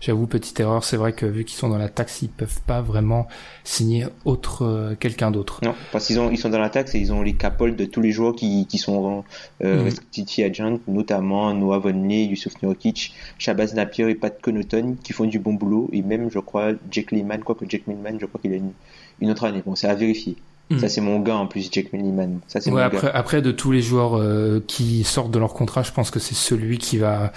[0.00, 0.84] J'avoue, petite erreur.
[0.84, 3.26] C'est vrai que vu qu'ils sont dans la taxe, ils peuvent pas vraiment
[3.62, 5.60] signer autre euh, quelqu'un d'autre.
[5.62, 7.84] Non, parce qu'ils ont, ils sont dans la taxe et ils ont les capoles de
[7.86, 9.24] tous les joueurs qui, qui sont
[9.62, 9.84] euh, Mhm.
[9.84, 15.54] restricted notamment Noah Vonleh, Yusuf Nurkic, Shabazz Napier et Pat Connaughton qui font du bon
[15.54, 18.72] boulot et même je crois Jack Lehman, quoique Jack Lehman, je crois qu'il a une,
[19.20, 19.62] une autre année.
[19.64, 20.36] Bon, c'est à vérifier.
[20.70, 20.78] Mhm.
[20.78, 22.40] Ça c'est mon gars en plus, Jack Lehman.
[22.48, 23.12] Ça c'est Ouais, mon après, gars.
[23.14, 26.34] après de tous les joueurs euh, qui sortent de leur contrat, je pense que c'est
[26.34, 27.32] celui qui va.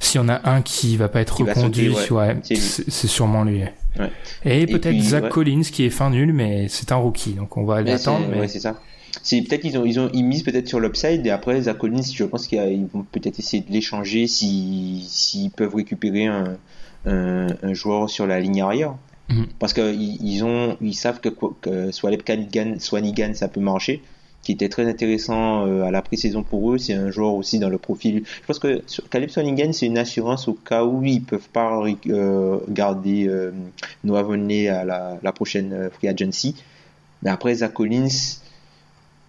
[0.00, 3.44] S'il y en a un qui va pas être Qui reconduit, ouais, ouais, c'est sûrement
[3.44, 3.62] lui.
[4.44, 5.28] Et, peut-être Zach.
[5.30, 8.26] Collins qui est fin nul, mais c'est un rookie, donc on va l'attendre.
[8.28, 8.48] Mais...
[8.48, 8.78] c'est ça.
[9.22, 12.02] C'est peut-être qu'ils ont ils ont ils misent peut-être sur l'upside et après Zach Collins,
[12.02, 16.56] je pense qu'ils vont peut-être essayer de l'échanger si s'ils peuvent récupérer un,
[17.06, 18.96] un un joueur sur la ligne arrière.
[19.28, 19.46] Mhm.
[19.58, 24.02] Parce que ils ils ont ils savent que, que soit Swanigan, Swanigan ça peut marcher.
[24.42, 26.76] qui était très intéressant à la pré-saison pour eux.
[26.78, 28.24] C'est un joueur aussi dans le profil.
[28.26, 31.82] Je pense que Caleb Swalingen, c'est une assurance au cas où ils peuvent pas
[32.68, 33.50] garder
[34.04, 36.56] Noah Vonley à la, prochaine free agency.
[37.22, 38.42] Mais après, Zach Collins,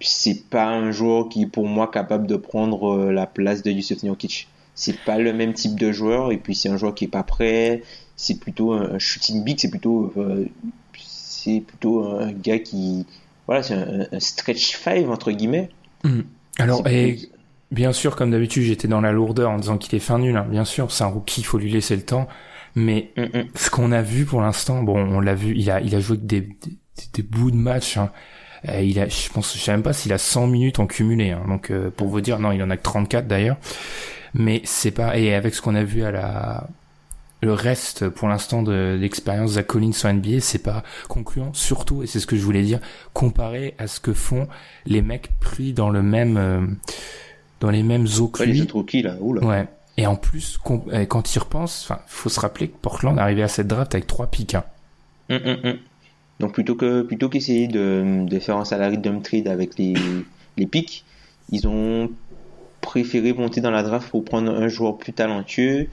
[0.01, 4.03] c'est pas un joueur qui est pour moi capable de prendre la place de Yusuf
[4.03, 7.09] Nurkic c'est pas le même type de joueur et puis c'est un joueur qui est
[7.09, 7.81] pas prêt
[8.15, 10.45] c'est plutôt un shooting big c'est plutôt euh,
[10.97, 13.05] c'est plutôt un gars qui
[13.47, 15.69] voilà c'est un, stretch five entre guillemets
[16.03, 16.21] hmm.
[16.59, 17.29] alors et
[17.71, 20.47] bien sûr comme d'habitude j'étais dans la lourdeur en disant qu'il est fin nul hein.
[20.49, 22.27] bien sûr c'est un rookie il faut lui laisser le temps
[22.75, 23.43] mais hmm, hmm.
[23.55, 26.17] ce qu'on a vu pour l'instant bon on l'a vu il a il a joué
[26.17, 26.57] des, des,
[27.13, 28.11] des bouts de match hein.
[28.67, 31.29] Euh, il a, je pense, je sais même pas s'il a 100 minutes en cumulé.
[31.29, 31.43] Hein.
[31.47, 33.57] Donc, euh, pour vous dire, non, il en a que 34 d'ailleurs
[34.35, 36.67] mais c'est pas et avec ce qu'on a vu à la
[37.45, 42.07] le reste pour l'instant de l'expérience Zach Collins en NBA, c'est pas concluant, surtout, et
[42.07, 42.79] c'est ce que je voulais dire,
[43.13, 44.47] comparé à ce que font
[44.85, 46.65] les mecs pris dans le même, euh,
[47.59, 49.45] dans les mêmes eaux que ouais, Les autres là, oula.
[49.45, 49.67] Ouais.
[49.97, 53.67] Et en plus, quand il repense, enfin, faut se rappeler que Portland arrivé à cette
[53.67, 54.55] draft avec trois pics.
[54.55, 54.63] Hein.
[55.29, 55.77] Hum, hum, hum.
[56.39, 59.93] Donc plutôt que plutôt qu'essayer de, de faire un salary dump trade avec les
[60.57, 61.05] les pics,
[61.49, 62.09] ils ont
[62.81, 65.87] préféré monter dans la draft pour prendre un joueur plus talentueux.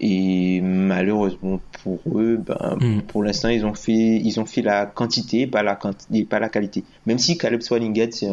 [0.00, 3.02] Et malheureusement pour eux, ben, hmm.
[3.02, 6.48] pour l'instant, ils ont fait, ils ont fait la quantité, pas la quantité, pas la
[6.48, 6.84] qualité.
[7.06, 8.28] Même si Caleb Swallinghead, c'est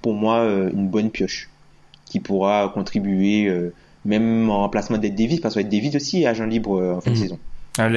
[0.00, 1.48] pour moi euh, une bonne pioche
[2.04, 3.72] qui pourra contribuer euh,
[4.04, 7.10] même en remplacement d'Ed Davis, parce que Davis aussi est agent libre euh, en fin
[7.10, 7.20] de hmm.
[7.20, 7.38] saison.
[7.78, 7.88] Ah,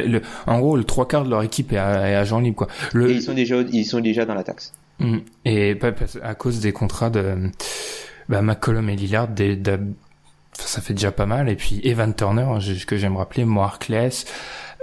[0.47, 2.67] en gros, le trois quarts de leur équipe est, agent libre, quoi.
[3.07, 4.73] Et ils sont déjà, ils sont déjà dans la taxe.
[4.99, 5.17] Hmm.
[5.43, 5.77] Et
[6.23, 7.51] à cause des contrats de,
[8.29, 9.59] bah, McCollum et Lillard, des,
[10.57, 11.49] ça fait déjà pas mal.
[11.49, 12.45] Et puis Evan Turner,
[12.87, 14.25] que j'aime rappeler, Markless.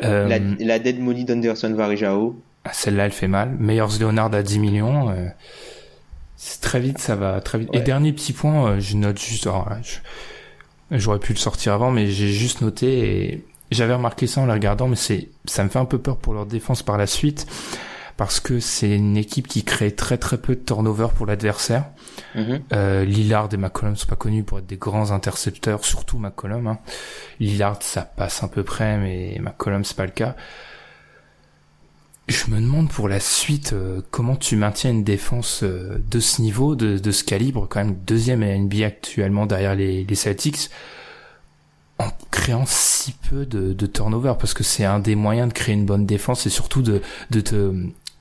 [0.03, 2.37] Euh, la, la dead money d'Anderson Varejao.
[2.65, 3.57] Ah, celle-là, elle fait mal.
[3.59, 5.11] Meyers Leonard à 10 millions.
[5.11, 5.29] Euh,
[6.61, 7.71] très vite, ça va très vite.
[7.73, 9.49] Et dernier petit point, euh, je note juste.
[10.91, 14.53] J'aurais pu le sortir avant, mais j'ai juste noté et j'avais remarqué ça en le
[14.53, 17.47] regardant, mais c'est, ça me fait un peu peur pour leur défense par la suite
[18.17, 21.87] parce que c'est une équipe qui crée très très peu de turnover pour l'adversaire.
[22.35, 22.63] Mhm.
[22.73, 26.67] Euh, Lillard et McCollum sont pas connus pour être des grands intercepteurs, surtout McCollum.
[26.67, 26.79] Hein.
[27.41, 30.37] Lillard, ça passe à peu près, mais McCollum, c'est pas le cas.
[32.29, 36.41] Je me demande pour la suite euh, comment tu maintiens une défense euh, de ce
[36.41, 40.71] niveau, de, de, ce calibre, quand même deuxième à NBA actuellement derrière les, les Celtics,
[41.99, 45.75] en créant si peu de, de turnover, parce que c'est un des moyens de créer
[45.75, 47.73] une bonne défense et surtout de, de te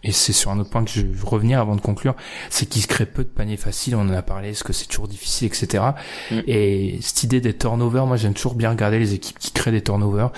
[0.03, 2.15] et c'est sur un autre point que je veux revenir avant de conclure,
[2.49, 4.87] c'est qu'il se crée peu de paniers faciles, on en a parlé, est-ce que c'est
[4.87, 5.83] toujours difficile, etc.
[6.31, 6.39] Mm.
[6.47, 9.83] Et cette idée des turnovers, moi j'aime toujours bien regarder les équipes qui créent des
[9.83, 10.31] turnovers,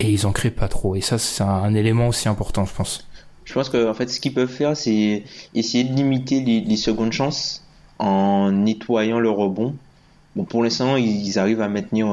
[0.00, 0.96] et ils en créent pas trop.
[0.96, 3.06] Et ça, c'est un, élément aussi important, je pense.
[3.44, 5.22] Je pense que en fait, ce qu'ils peuvent faire, c'est
[5.54, 7.62] essayer de limiter les, secondes chances
[7.98, 9.74] en nettoyant le rebond.
[10.34, 12.08] Bon, pour l'instant, ils, arrivent à maintenir,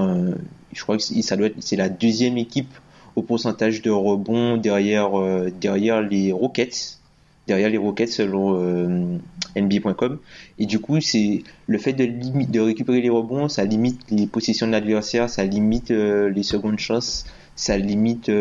[0.73, 2.71] je crois que ça doit être, c'est la deuxième équipe
[3.15, 6.99] au pourcentage de rebond derrière, euh, derrière les Rockets,
[7.47, 9.17] derrière les Rockets selon euh,
[9.55, 10.19] NBA.com.
[10.59, 14.67] Et du coup, c'est le fait de, de récupérer les rebonds, ça limite les possessions
[14.67, 18.31] de l'adversaire, ça limite euh, les secondes chances, ça limite tout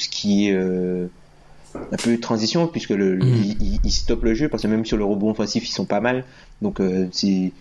[0.00, 3.44] ce qui est un peu transition puisque le, mm.
[3.60, 6.00] il, il, stoppe le jeu parce que même sur le rebond offensif ils sont pas
[6.00, 6.24] mal
[6.60, 7.52] donc c'est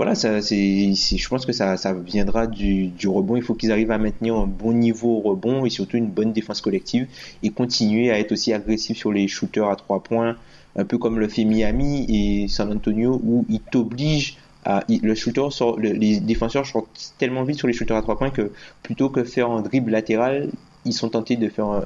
[0.00, 3.36] voilà, je pense que ça, viendra du, rebond.
[3.36, 6.32] Il faut qu'ils arrivent à maintenir un bon niveau au rebond et surtout une bonne
[6.32, 7.06] défense collective
[7.42, 10.36] et continuer à être aussi agressif sur les shooters à trois points,
[10.74, 16.66] un peu comme le fait Miami et San Antonio où ils t'obligent à, les défenseurs
[16.66, 19.90] sortent tellement vite sur les shooters à trois points que plutôt que faire un dribble
[19.90, 20.48] latéral,
[20.86, 21.84] ils sont tentés de faire un,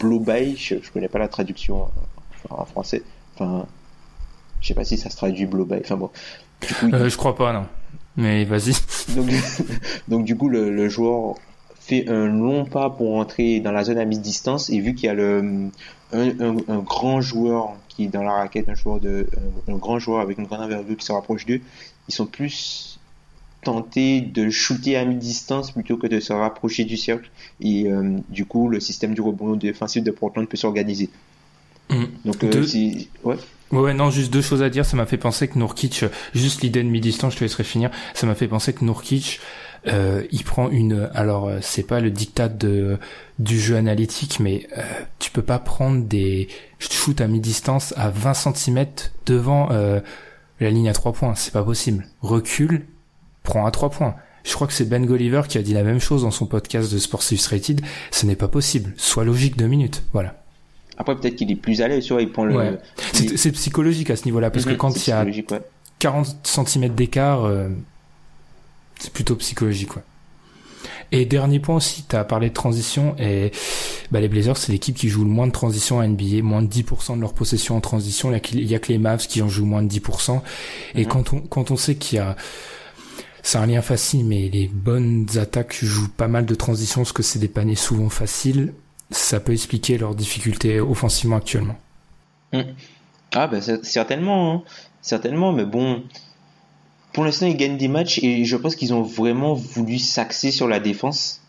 [0.00, 0.56] blow by.
[0.56, 1.88] Je, je connais pas la traduction
[2.48, 3.02] en français.
[3.34, 3.66] Enfin,
[4.62, 5.76] je sais pas si ça se traduit blow by.
[5.80, 6.10] Enfin bon,
[6.84, 7.66] euh, je crois pas, non.
[8.16, 8.74] Mais vas-y.
[9.16, 9.30] Donc,
[10.08, 11.34] donc du coup, le, joueur
[11.80, 15.08] fait un long pas pour entrer dans la zone à mi-distance et vu qu'il y
[15.08, 15.70] a le,
[16.12, 19.26] un, grand joueur qui est dans la raquette, un joueur de,
[19.68, 21.60] un, grand joueur avec une grande envergure qui se rapproche d'eux,
[22.08, 22.98] ils sont plus
[23.62, 27.30] tentés de shooter à mi-distance plutôt que de se rapprocher du cercle
[27.60, 31.08] et euh, du coup le système du rebond défensif de Portland peut s'organiser.
[31.90, 32.04] Mmh.
[32.24, 32.64] Donc euh,
[33.24, 33.36] ouais.
[33.72, 34.86] Ouais, non, juste deux choses à dire.
[34.86, 36.04] Ça m'a fait penser que Nourkic,
[36.34, 37.90] juste l'idée de mi-distance, je te laisserai finir.
[38.14, 39.40] Ça m'a fait penser que Nourkic,
[39.86, 41.10] euh, il prend une.
[41.14, 42.98] Alors, euh, c'est pas le diktat de
[43.38, 44.82] du jeu analytique, mais euh,
[45.18, 48.86] tu peux pas prendre des shoots à mi-distance à 20 cm
[49.26, 50.00] devant euh,
[50.60, 51.34] la ligne à 3 points.
[51.34, 52.06] C'est pas possible.
[52.22, 52.86] Recule,
[53.42, 54.14] prends à 3 points.
[54.44, 56.92] Je crois que c'est Ben Golliver qui a dit la même chose dans son podcast
[56.92, 57.80] de Sports Illustrated.
[58.10, 58.92] Ce n'est pas possible.
[58.98, 60.02] Sois logique deux minutes.
[60.12, 60.43] Voilà.
[60.96, 62.54] Après, peut-être qu'il est plus à l'aise, tu vois, il prend le.
[62.56, 62.78] Ouais.
[63.12, 65.60] C'est c'est psychologique à ce niveau-là, parce que Mhm, quand il y a psychologique, ouais.
[65.98, 67.68] 40 cm d'écart, euh,
[68.98, 69.96] c'est plutôt psychologique.
[69.96, 70.02] Ouais.
[71.12, 73.52] Et dernier point aussi, tu as parlé de transition, et
[74.10, 76.66] bah, les Blazers, c'est l'équipe qui joue le moins de transition à NBA, moins de
[76.68, 78.30] 10% de leur possession en transition.
[78.52, 80.42] Il y a que- les Mavs qui en jouent moins de 10%.
[80.94, 81.08] Et Mhm.
[81.08, 82.36] quand, on, quand on sait qu'il y a...
[83.42, 87.22] C'est un lien facile, mais les bonnes attaques jouent pas mal de transition, parce que
[87.22, 88.72] c'est des paniers souvent faciles.
[89.10, 91.78] Ça peut expliquer leurs difficultés offensivement actuellement.
[93.32, 94.62] Ah, bah, cer- certainement, hein.
[95.02, 96.04] certainement, mais bon,
[97.12, 100.68] pour l'instant, ils gagnent des matchs et je pense qu'ils ont vraiment voulu s'axer sur
[100.68, 101.40] la défense.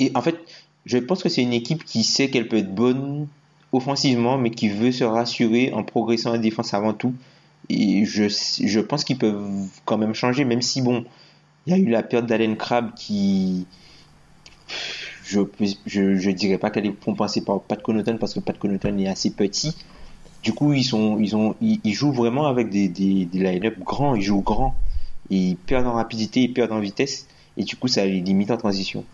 [0.00, 0.36] Et en fait,
[0.86, 3.28] je pense que c'est une équipe qui sait qu'elle peut être bonne
[3.72, 7.14] offensivement, mais qui veut se rassurer en progressant en défense avant tout.
[7.68, 11.04] Et je, je pense qu'ils peuvent quand même changer, même si, bon,
[11.66, 13.66] il y a eu la perte d'Allen Crabbe qui.
[15.26, 15.40] Je,
[15.86, 19.08] je, je dirais pas qu'elle est compensée par Pat Connaughton parce que Pat Connaughton est
[19.08, 19.74] assez petit.
[20.42, 23.78] Du coup, ils, sont, ils, ont, ils, ils jouent vraiment avec des, des, des line-up
[23.80, 24.74] grands, ils jouent grand.
[25.30, 27.26] Et ils perdent en rapidité, ils perdent en vitesse.
[27.56, 29.04] Et du coup, ça les limite en transition.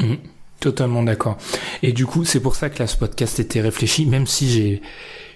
[0.00, 0.16] Mhm.
[0.60, 1.36] Totalement d'accord.
[1.82, 4.80] Et du coup, c'est pour ça que là, ce podcast était réfléchi, même si j'ai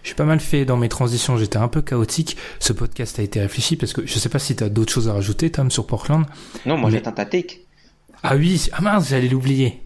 [0.05, 2.37] j'ai pas mal fait dans mes transitions, j'étais un peu chaotique.
[2.61, 5.13] Ce podcast a été réfléchi parce que je sais pas si t'as d'autres choses à
[5.13, 6.25] rajouter, Tom, sur Portland.
[6.65, 7.67] Non, moi Mais- j'attends ta take.
[8.23, 9.83] Ah oui, ah mince, j'allais l'oublier.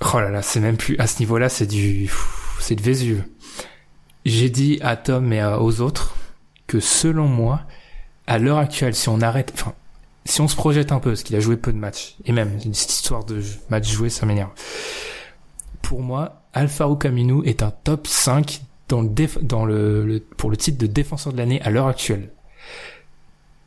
[0.00, 2.10] Oh là là, c'est même plus à ce niveau-là, c'est du,
[2.60, 3.24] c'est de Vésuve.
[4.24, 6.14] J'ai dit à Tom et aux autres
[6.66, 7.60] que selon moi,
[8.26, 9.74] à l'heure actuelle, si on arrête, enfin,
[10.24, 12.58] si on se projette un peu, parce qu'il a joué peu de matchs, et même
[12.72, 14.50] cette histoire de match joué, ça m'énerve.
[15.82, 20.50] Pour moi, Alfaro Camino est un top 5 dans le, déf- dans le, le- pour
[20.50, 22.30] le titre de défenseur de l'année à l'heure actuelle.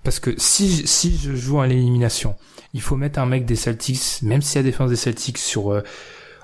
[0.05, 2.35] Parce que si, si je joue à l'élimination,
[2.73, 5.81] il faut mettre un mec des Celtics, même si la défense des Celtics sur, euh,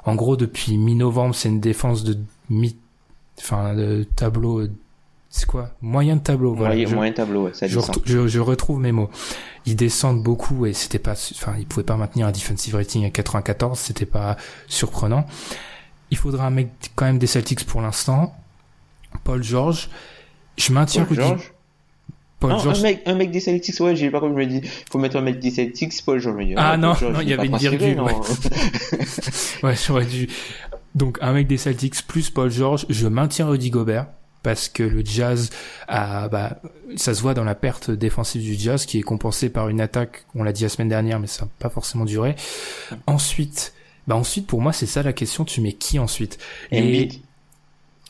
[0.05, 2.17] en gros, depuis mi-novembre, c'est une défense de
[2.49, 2.75] mi,
[3.39, 4.71] enfin, de tableau, euh,
[5.29, 5.69] c'est quoi?
[5.81, 6.73] Moyen de tableau, voilà.
[6.73, 9.09] moyen, Je- moyen tableau, ouais, ça je, je, je retrouve mes mots.
[9.65, 13.09] Ils descendent beaucoup et c'était pas, enfin, ils pouvaient pas maintenir un defensive rating à
[13.11, 14.35] 94, c'était pas
[14.67, 15.25] surprenant.
[16.09, 18.35] Il faudra un mec quand même des Celtics pour l'instant.
[19.23, 19.89] Paul George.
[20.57, 21.53] Je maintiens Paul Rudy- George?
[22.41, 22.79] Paul Non, George.
[22.79, 24.61] un, mec, un mec des Celtics, ouais, j'ai pas comme je me dis,
[24.91, 26.43] faut mettre un mec des Celtics, Paul George.
[26.57, 28.07] Ah Paul non, George, non, il y avait une virgule, non.
[29.63, 30.27] Ouais, j'aurais dû.
[30.95, 34.07] Donc, un mec des Celtics plus Paul George, je maintiens Rudy Gobert.
[34.43, 35.51] Parce que le Jazz
[35.87, 36.59] a, bah,
[36.95, 40.25] ça se voit dans la perte défensive du Jazz qui est compensée par une attaque,
[40.33, 42.35] on l'a dit la semaine dernière, mais ça n'a pas forcément duré.
[43.05, 43.73] Ensuite,
[44.07, 46.39] bah ensuite pour moi c'est ça la question, tu mets qui ensuite?
[46.71, 47.09] Et-.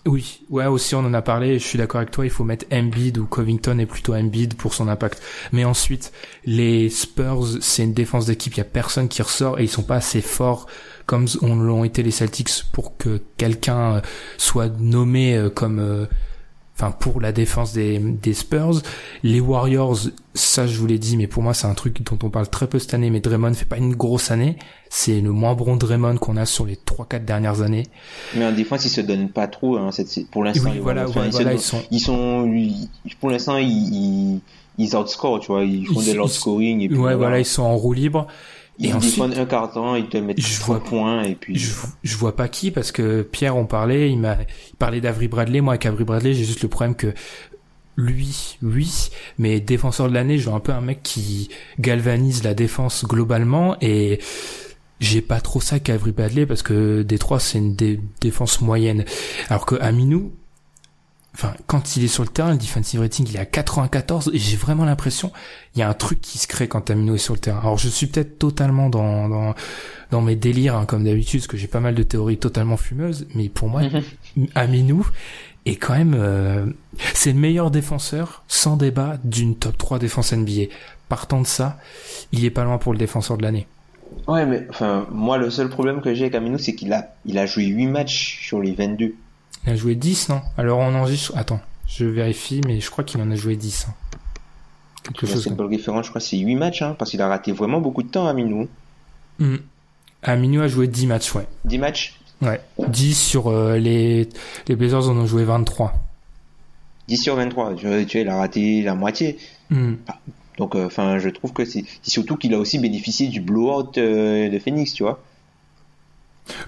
[0.08, 2.66] Oui, ouais, aussi on en a parlé, je suis d'accord avec toi, il faut mettre
[2.72, 5.22] Embiid ou Covington et plutôt Embiid pour son impact.
[5.52, 6.12] Mais ensuite,
[6.45, 9.84] les Spurs, c'est une défense d'équipe, il y a personne qui ressort et ils sont
[9.84, 10.68] pas assez forts
[11.06, 14.02] comme on l'ont été les Celtics pour que quelqu'un euh,
[14.38, 16.06] soit nommé euh, comme euh,
[16.82, 18.82] enfin pour la défense des, des Spurs.
[19.24, 19.98] Les Warriors,
[20.34, 22.68] ça je vous l'ai dit, mais pour moi c'est un truc dont on parle très
[22.68, 24.58] peu cette année, mais Draymond fait pas une grosse année.
[24.90, 27.84] C'est le moins bon Draymond qu'on a sur les 3-4 dernières années.
[28.36, 30.70] Mais en défense, ils se donnent pas trop, hein, cette- pour l'instant.
[30.72, 32.52] Oui, voilà, ouais, ils, voilà, ils sont- ils sont,
[33.20, 34.42] pour l'instant, ils,
[34.78, 37.46] ils, outscore, tu vois, ils font Ils- de ils- l'outscoring et puis Ouais, voilà, ils
[37.46, 38.28] sont en roue libre.
[38.80, 41.58] Ils et ensuite- un carton, ils te mettent Je 3 vois- points et puis.
[41.58, 41.72] Je,
[42.04, 44.38] je vois pas qui parce que Pierre on parlait, il m'a
[44.70, 45.62] il parlait d'Avery Bradley.
[45.62, 47.14] Moi avec Avery Bradley, j'ai juste le problème que
[47.98, 51.50] lui, oui, mais défenseur de l'année, je veux un peu un mec qui
[51.80, 54.20] galvanise la défense globalement et
[55.00, 59.04] j'ai pas trop ça qu'Avery Bradley parce que Détroit c'est une dé- défense moyenne.
[59.50, 60.32] Alors que Aminou,
[61.72, 64.58] quand il est sur le terrain, le defensive rating il est à 94 et j'ai
[64.58, 65.32] vraiment l'impression
[65.74, 67.62] il y a un truc qui se crée quand Aminou est sur le terrain.
[67.62, 69.56] Alors je suis peut-être totalement dans dans
[70.12, 73.26] dans mes délires hein, comme d'habitude parce que j'ai pas mal de théories totalement fumeuses,
[73.36, 73.84] mais pour moi
[74.56, 75.08] Aminou
[75.66, 76.66] est quand même euh,
[77.14, 80.74] c'est le meilleur défenseur sans débat d'une top 3 défense NBA.
[81.08, 81.78] Partant de ça,
[82.34, 83.66] il est pas loin pour le défenseur de l'année.
[84.28, 87.38] Ouais, mais enfin, moi, le seul problème que j'ai avec Amino, c'est qu'il a, il
[87.38, 89.16] a joué 8 matchs sur les 22.
[89.66, 90.41] Il a joué 10, non?
[90.57, 91.34] Alors on enregistre...
[91.36, 93.88] Attends, je vérifie, mais je crois qu'il en a joué 10.
[93.89, 93.93] hein.
[95.03, 95.55] Quelque chose comme...
[95.55, 98.09] ball référence, je crois c'est 8 matchs, hein, parce qu'il a raté vraiment beaucoup de
[98.09, 98.68] temps, Amino.
[99.39, 99.57] Hmm.
[100.24, 101.47] Aminou a joué 10 matchs, ouais.
[101.66, 102.59] 10 matchs, Ouais.
[102.88, 104.28] 10 sur euh, les...
[104.68, 105.93] Les Blazers en ont joué 23.
[107.07, 107.76] 10 sur 23.
[107.76, 109.38] Tu vois, tu il a raté la moitié.
[109.70, 109.93] Hmm.
[110.57, 113.97] Donc, euh, enfin, je trouve que c'est c'est surtout qu'il a aussi bénéficié du blowout
[113.97, 115.22] euh, de Phoenix, tu vois.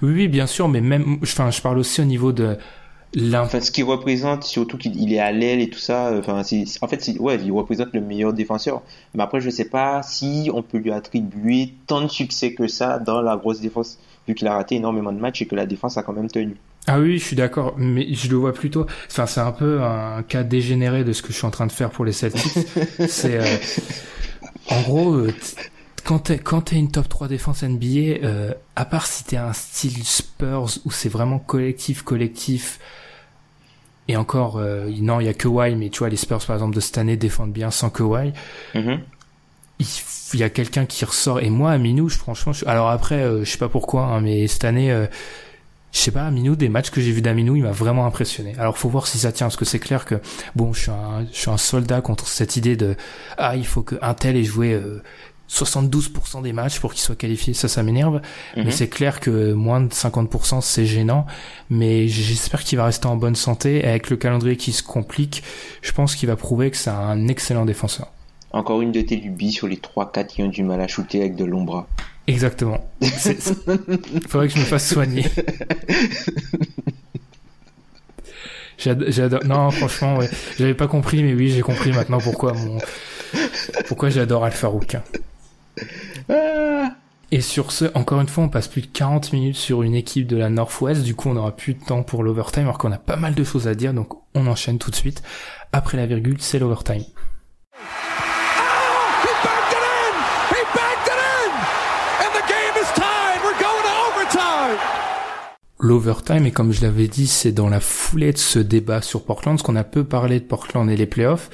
[0.02, 1.18] Oui, oui, bien sûr, mais même...
[1.22, 2.56] Enfin, je parle aussi au niveau de...
[3.34, 6.08] Enfin, ce qu'il représente, surtout qu'il il est à l'aile et tout ça.
[6.08, 8.82] euh, Enfin, c'est, en fait, c'est, ouais, il représente le meilleur défenseur.
[9.14, 12.98] Mais après, je sais pas si on peut lui attribuer tant de succès que ça
[12.98, 15.96] dans la grosse défense vu qu'il a raté énormément de matchs et que la défense
[15.98, 16.56] a quand même tenu.
[16.86, 18.86] Ah oui, je suis d'accord, mais je le vois plutôt.
[19.10, 21.72] Enfin, c'est un peu un cas dégénéré de ce que je suis en train de
[21.72, 22.66] faire pour les Celtics.
[23.08, 23.56] c'est euh,
[24.70, 25.32] en gros, euh,
[26.04, 29.52] quand t'es quand t'es une top 3 défense NBA, euh, à part si t'es un
[29.52, 32.78] style Spurs où c'est vraiment collectif, collectif.
[34.08, 36.74] Et encore, euh, non, il y a Kawhi, mais tu vois, les Spurs par exemple
[36.74, 38.32] de cette année défendent bien sans Kawhi.
[38.74, 39.00] Mhm.
[39.80, 39.86] il,
[40.34, 43.44] il y a quelqu'un qui ressort et moi Aminou je, franchement je- alors après euh,
[43.44, 45.06] je sais pas pourquoi hein, mais cette année euh,
[45.92, 48.76] je sais pas Aminou des matchs que j'ai vu d'Aminou il m'a vraiment impressionné alors
[48.78, 50.16] faut voir si ça tient parce que c'est clair que
[50.56, 52.96] bon je suis un je suis un soldat contre cette idée de
[53.38, 55.02] ah il faut que un tel ait joué euh,
[55.48, 58.20] 72% des matchs pour qu'il soit qualifié ça ça m'énerve
[58.56, 58.64] Mhm.
[58.64, 61.26] mais c'est clair que moins de 50% c'est gênant
[61.70, 65.42] mais j'espère qu'il va rester en bonne santé et avec le calendrier qui se complique
[65.82, 68.08] je pense qu'il va prouver que c'est un excellent défenseur
[68.52, 71.34] Encore une de tes lubies sur les 3-4 qui ont du mal à shooter avec
[71.36, 71.86] de l'ombra.
[72.26, 72.78] Exactement.
[73.02, 73.42] C'est-
[74.28, 75.26] Faudrait que je me fasse soigner.
[78.78, 79.44] J'ado- J'adore.
[79.44, 80.28] Non, franchement, ouais.
[80.58, 82.78] J'avais pas compris, mais oui, j'ai compris maintenant pourquoi mon,
[83.88, 84.96] pourquoi j'adore Alpha Rook.
[86.28, 90.26] Et sur ce, encore une fois, on passe plus de 40 minutes sur une équipe
[90.26, 91.02] de la Northwest.
[91.02, 93.42] Du coup, on aura plus de temps pour l'overtime, alors qu'on a pas mal de
[93.42, 93.92] choses à dire.
[93.92, 95.22] Donc, on enchaîne tout de suite.
[95.72, 97.02] Après la virgule, c'est l'overtime.
[104.16, 104.78] Overtime!
[105.80, 109.56] L'overtime, et comme je l'avais dit, c'est dans la foulée de ce débat sur Portland,
[109.56, 111.50] parce qu'on a peu parlé de Portland et les playoffs,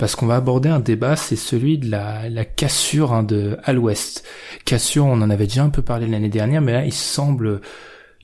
[0.00, 3.74] parce qu'on va aborder un débat, c'est celui de la, la cassure hein, de à
[3.74, 4.24] l'ouest.
[4.64, 7.60] Cassure, on en avait déjà un peu parlé l'année dernière, mais là, il semble...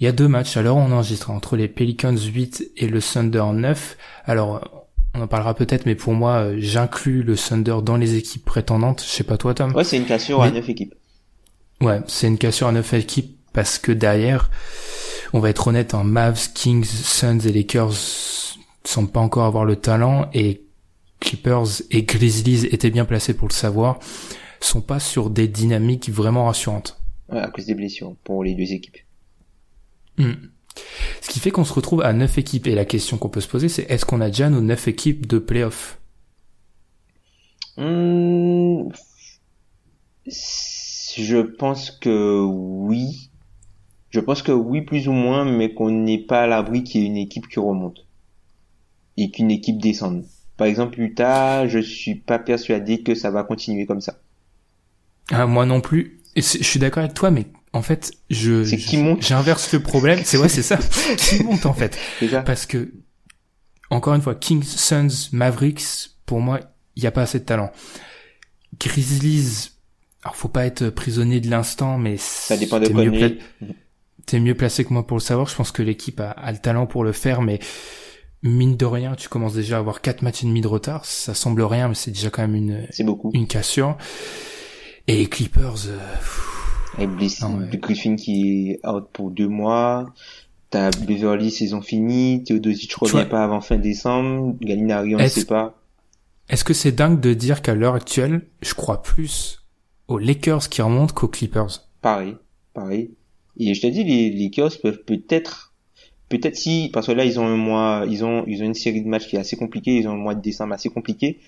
[0.01, 3.45] Il y a deux matchs, alors on enregistre entre les Pelicans 8 et le Thunder
[3.53, 3.97] 9.
[4.25, 8.45] Alors, on en parlera peut-être, mais pour moi, euh, j'inclus le Thunder dans les équipes
[8.45, 9.03] prétendantes.
[9.03, 9.75] Je sais pas toi, Tom.
[9.75, 10.95] Ouais, c'est une cassure à Mais- 9 équipes.
[11.83, 14.51] Ouais, c'est une cassure à neuf équipes parce que derrière,
[15.35, 17.93] on va être honnête, en Mavs, Kings, Suns et Lakers
[18.85, 20.63] semblent pas encore avoir le talent et
[21.21, 23.99] Clippers et Grizzlies étaient bien placés pour le savoir,
[24.61, 27.01] sont pas sur des dynamiques vraiment rassurantes.
[27.29, 28.99] Ouais, à cause des blessures pour les deux équipes.
[30.19, 30.33] Hmm.
[31.21, 33.49] Ce qui fait qu'on se retrouve à neuf équipes et la question qu'on peut se
[33.49, 35.99] poser c'est est-ce qu'on a déjà nos neuf équipes de playoff?
[37.77, 38.89] Hmm,
[40.27, 43.31] Je pense que oui.
[44.11, 47.05] Je pense que oui, plus ou moins, mais qu'on n'est pas à l'abri qu'il y
[47.05, 48.07] ait une équipe qui remonte.
[49.19, 50.25] Et qu'une équipe descende.
[50.57, 54.19] Par exemple, Utah, je suis pas persuadé que ça va continuer comme ça.
[55.31, 56.21] Ah, moi non plus.
[56.35, 58.65] Et je suis d'accord avec toi, mais en fait, je
[59.21, 60.21] j'inverse le problème.
[60.25, 60.79] C'est ouais, c'est ça.
[61.17, 61.99] qui monte en fait.
[62.21, 62.93] Déjà, Parce que,
[63.91, 66.61] encore une fois, Kings, Suns, Mavericks, pour moi,
[66.97, 67.71] il n'y a pas assez de talent.
[68.79, 69.71] Grizzlies,
[70.23, 74.55] alors faut pas être prisonnier de l'instant, mais ça dépend de t'es mieux, pla- mieux
[74.55, 75.49] placé que moi pour le savoir.
[75.49, 77.61] Je pense que l'équipe a, a le talent pour le faire, mais
[78.43, 81.05] mine de rien, tu commences déjà à avoir quatre matchs et demi de retard.
[81.05, 83.31] Ça semble rien, mais c'est déjà quand même une, beaucoup.
[83.35, 83.97] une cassure.
[85.09, 85.99] Et les Clippers, euh,
[86.97, 87.69] Avec Bliss, Ah ouais.
[87.79, 90.13] Griffin qui est out pour deux mois.
[90.71, 92.43] T'as Beverly saison finie.
[92.45, 94.57] Theodosic revient vois- pas avant fin décembre.
[94.61, 95.75] Gallinari on ne sait pas.
[96.49, 99.63] est-ce que c'est dingue de dire qu'à l'heure actuelle, je crois plus
[100.09, 101.87] aux Lakers qui remontent qu'aux Clippers?
[102.03, 102.37] Pareil,
[102.75, 103.11] pareil.
[103.59, 105.66] Et je te dis, les Lakers peuvent peut-être,
[106.29, 109.03] peut-être si, parce que là ils ont un mois, ils ont, ils ont une série
[109.03, 111.41] de matchs qui est assez compliquée, ils ont un mois de décembre assez compliqué,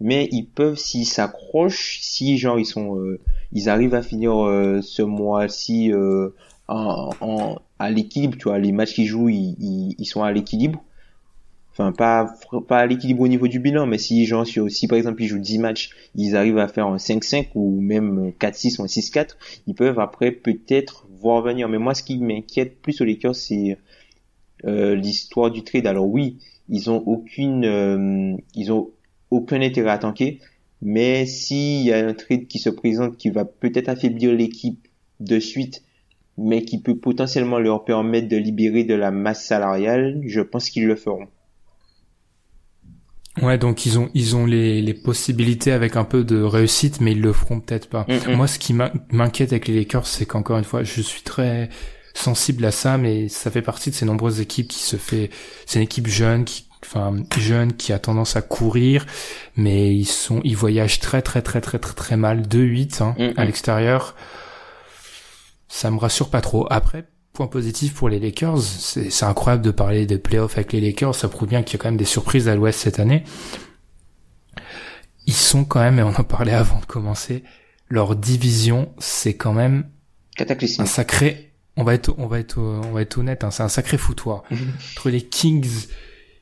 [0.00, 3.20] mais ils peuvent s'ils s'accrochent, si genre ils sont, euh,
[3.52, 6.30] ils arrivent à finir euh, ce mois-ci euh,
[6.68, 10.82] en, en- à l'équilibre, tu vois, les matchs qu'ils jouent, ils, ils, sont à l'équilibre.
[11.72, 12.34] Enfin, pas,
[12.68, 15.38] pas à l'équilibre au niveau du bilan, mais si, genre, si, par exemple ils jouent
[15.38, 19.74] 10 matchs, ils arrivent à faire un 5-5 ou même 4-6 ou un 6-4, ils
[19.74, 21.68] peuvent après peut-être voir venir.
[21.68, 23.76] Mais moi, ce qui m'inquiète plus aux Lakers, c'est
[24.64, 25.86] l'histoire du trade.
[25.86, 26.38] Alors oui,
[26.68, 28.90] ils ont aucune, euh, ils ont
[29.30, 30.40] aucun intérêt à tanker,
[30.82, 34.86] mais s'il y a un trade qui se présente qui va peut-être affaiblir l'équipe
[35.20, 35.82] de suite,
[36.38, 40.86] mais qui peut potentiellement leur permettre de libérer de la masse salariale, je pense qu'ils
[40.86, 41.28] le feront.
[43.42, 47.12] Ouais, donc ils ont ils ont les, les possibilités avec un peu de réussite, mais
[47.12, 48.06] ils le feront peut-être pas.
[48.08, 48.34] Mm, mm.
[48.36, 51.68] Moi, ce qui m'in- m'inquiète avec les Lakers, c'est qu'encore une fois, je suis très
[52.16, 55.30] sensible à ça, mais ça fait partie de ces nombreuses équipes qui se fait.
[55.66, 59.06] C'est une équipe jeune, qui, enfin jeune, qui a tendance à courir,
[59.56, 62.42] mais ils sont, ils voyagent très très très très très très mal.
[62.42, 63.34] 2-8 hein, Mm, mm.
[63.36, 64.14] à l'extérieur.
[65.68, 66.66] Ça me rassure pas trop.
[66.70, 67.04] Après.
[67.32, 71.14] Point positif pour les Lakers, c'est c'est incroyable de parler de playoffs avec les Lakers,
[71.14, 73.24] ça prouve bien qu'il y a quand même des surprises à l'ouest cette année
[75.26, 77.42] ils sont quand même, et on en parlait avant de commencer,
[77.88, 80.88] leur division, c'est quand même un Cataclysmique.
[80.88, 83.98] sacré, on va être, on va être, on va être honnête, hein, c'est un sacré
[83.98, 84.44] foutoir.
[84.96, 85.86] entre les Kings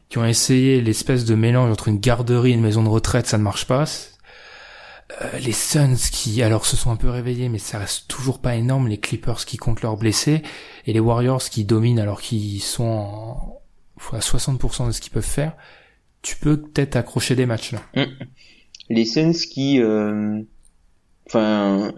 [0.09, 3.39] qui ont essayé l'espèce de mélange entre une garderie et une maison de retraite, ça
[3.39, 3.85] ne marche pas.
[5.23, 8.57] Euh, les Suns qui alors se sont un peu réveillés mais ça reste toujours pas
[8.57, 10.43] énorme les Clippers qui comptent leurs blessés
[10.87, 13.61] et les Warriors qui dominent alors qu'ils sont
[14.13, 15.53] à 60% de ce qu'ils peuvent faire
[16.23, 18.05] tu peux peut-être accrocher des matchs là mm.
[18.89, 20.41] les Suns qui euh,
[21.27, 21.93] enfin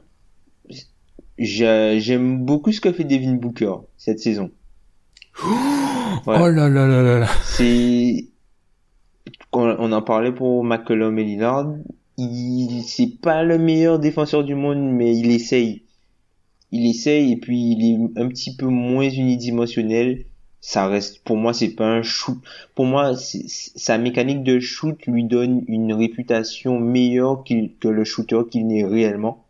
[1.38, 4.50] j'aime beaucoup ce qu'a fait Devin Booker cette saison
[5.44, 8.26] oh là là là là c'est
[9.52, 11.66] on en parlait pour McCollum et Lillard
[12.18, 15.82] il c'est pas le meilleur défenseur du monde, mais il essaye.
[16.72, 20.24] Il essaye et puis il est un petit peu moins unidimensionnel.
[20.60, 22.38] Ça reste, pour moi, c'est pas un shoot.
[22.74, 28.66] Pour moi, sa mécanique de shoot lui donne une réputation meilleure que le shooter qu'il
[28.66, 29.44] n'est réellement.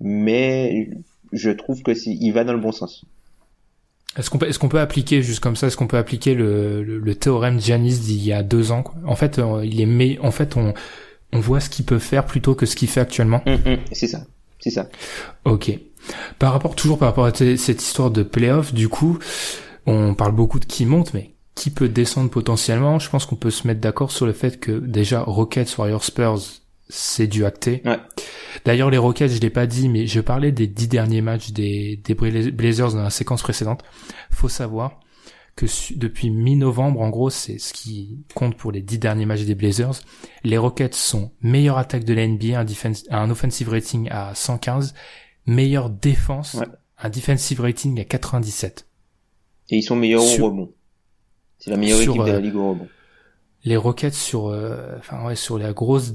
[0.00, 0.90] Mais
[1.32, 3.04] je trouve que c'est, il va dans le bon sens.
[4.16, 6.82] Est-ce qu'on peut, est-ce qu'on peut appliquer juste comme ça, est-ce qu'on peut appliquer le,
[6.82, 8.96] le, théorème Giannis d'il y a deux ans quoi?
[9.06, 10.74] En fait, euh, il est mais en fait on
[11.32, 13.40] on voit ce qu'il peut faire plutôt que ce qu'il fait actuellement.
[13.46, 14.24] Mm, mm, c'est ça,
[14.58, 14.88] c'est ça.
[15.44, 15.70] Ok.
[16.40, 19.18] Par rapport toujours par rapport à cette histoire de playoff, du coup,
[19.86, 22.98] on parle beaucoup de qui monte, mais qui peut descendre potentiellement?
[22.98, 26.40] Je pense qu'on peut se mettre d'accord sur le fait que déjà Rockets, Warriors, Spurs,
[26.90, 27.82] c'est du acté.
[27.84, 27.98] Ouais.
[28.64, 31.96] D'ailleurs, les Rockets, je l'ai pas dit, mais je parlais des dix derniers matchs des,
[31.96, 33.82] des Blazers dans la séquence précédente.
[34.30, 35.00] Faut savoir
[35.56, 35.66] que
[35.96, 40.00] depuis mi-novembre, en gros, c'est ce qui compte pour les dix derniers matchs des Blazers.
[40.44, 42.66] Les Rockets sont meilleure attaque de la NBA, un,
[43.10, 44.94] un offensive rating à 115,
[45.46, 46.58] meilleure défense,
[46.98, 48.86] un defensive rating à 97.
[49.70, 50.72] Et ils sont meilleurs au rebond.
[51.58, 52.88] C'est la meilleure équipe de la euh, ligue au rebond.
[53.64, 56.14] Les Rockets sur, euh, enfin ouais, sur la grosse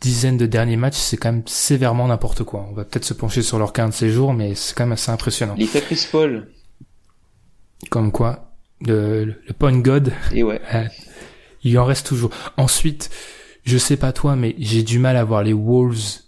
[0.00, 2.66] dizaine de derniers matchs, c'est quand même sévèrement n'importe quoi.
[2.70, 5.10] On va peut-être se pencher sur leur 15 de séjour, mais c'est quand même assez
[5.10, 5.54] impressionnant.
[5.56, 6.50] L'effet Chris Paul.
[7.90, 10.12] Comme quoi, le, le point god.
[10.32, 10.60] Et ouais.
[10.74, 10.84] Euh,
[11.66, 12.30] il en reste toujours.
[12.58, 13.08] Ensuite,
[13.64, 16.20] je sais pas toi, mais j'ai du mal à voir les Wolves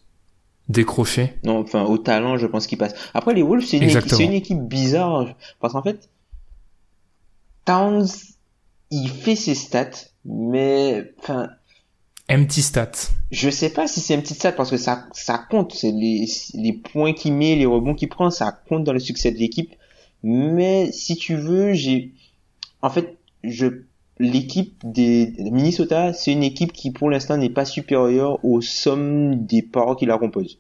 [0.69, 1.35] décrocher.
[1.45, 2.95] Non, enfin, au talent, je pense qu'ils passent.
[3.15, 5.35] Après, les Wolves, c'est une, équipe, une équipe bizarre.
[5.61, 6.09] Parce qu'en fait,
[7.65, 8.09] Towns,
[8.91, 9.91] il fait ses stats,
[10.25, 11.51] mais, enfin.
[12.29, 13.11] Empty stats.
[13.31, 15.75] Je sais pas si c'est empty stats parce que ça, ça compte.
[15.75, 19.31] C'est les, les points qu'il met, les rebonds qu'il prend, ça compte dans le succès
[19.31, 19.73] de l'équipe.
[20.23, 22.13] Mais si tu veux, j'ai,
[22.83, 23.67] en fait, je,
[24.19, 29.63] l'équipe des Minnesota, c'est une équipe qui pour l'instant n'est pas supérieure aux sommes des
[29.63, 30.59] parents qui la composent.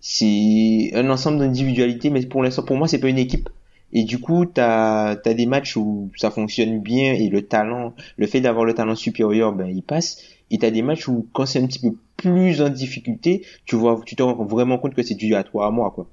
[0.00, 3.48] C'est un ensemble d'individualités, mais pour l'instant, pour moi, c'est pas une équipe.
[3.92, 8.26] Et du coup, t'as as des matchs où ça fonctionne bien et le talent, le
[8.26, 10.18] fait d'avoir le talent supérieur, ben il passe.
[10.50, 14.00] Et t'as des matchs où quand c'est un petit peu plus en difficulté, tu vois,
[14.04, 16.08] tu te rends vraiment compte que c'est dû à toi, à moi, quoi.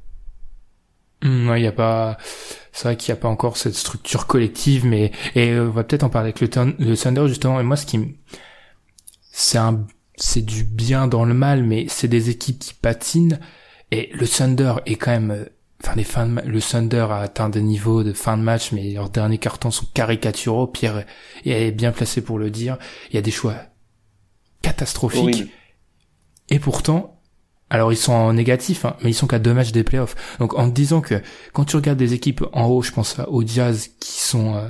[1.24, 2.18] Mmh, y a pas,
[2.72, 5.84] c'est vrai qu'il n'y a pas encore cette structure collective, mais et euh, on va
[5.84, 7.60] peut-être en parler avec le, le Thunder justement.
[7.60, 8.00] Et moi, ce qui,
[9.32, 9.86] c'est un,
[10.18, 13.40] c'est du bien dans le mal, mais c'est des équipes qui patinent.
[13.92, 15.46] Et le Thunder est quand même, euh,
[15.84, 18.92] enfin les fins de, le Thunder a atteint des niveaux de fin de match, mais
[18.92, 20.68] leurs derniers cartons sont caricaturaux.
[20.68, 21.06] Pierre
[21.46, 22.78] est bien placé pour le dire.
[23.10, 23.56] Il y a des choix
[24.62, 25.52] catastrophiques.
[26.50, 27.22] Et pourtant,
[27.70, 30.16] alors ils sont en négatif, hein, mais ils sont qu'à deux matchs des playoffs.
[30.40, 31.22] Donc en disant que
[31.54, 34.68] quand tu regardes des équipes en haut, je pense au Jazz qui sont euh,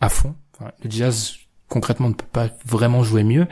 [0.00, 0.34] à fond.
[0.60, 1.34] le Jazz
[1.68, 3.46] concrètement ne peut pas vraiment jouer mieux.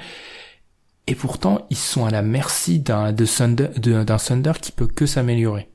[1.07, 5.71] Et pourtant, ils sont à la merci d'un Thunder, d'un Thunder qui peut que s'améliorer.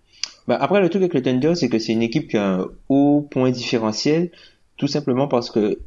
[0.48, 2.68] Bah après, le truc avec le Thunder, c'est que c'est une équipe qui a un
[2.89, 4.32] haut point différentiel,
[4.78, 5.80] tout simplement parce que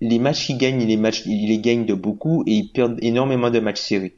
[0.00, 3.50] les matchs qu'ils gagnent, les matchs, ils les gagnent de beaucoup et ils perdent énormément
[3.50, 4.12] de matchs séries.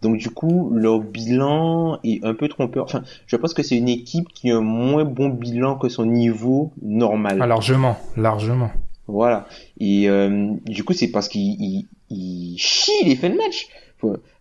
[0.00, 2.84] Donc du coup, leur bilan est un peu trompeur.
[2.84, 6.06] Enfin, je pense que c'est une équipe qui a un moins bon bilan que son
[6.06, 7.38] niveau normal.
[7.40, 8.70] Ah, largement, largement.
[9.08, 9.48] Voilà.
[9.80, 13.68] Et euh, du coup, c'est parce qu'il il, chie les fins de match.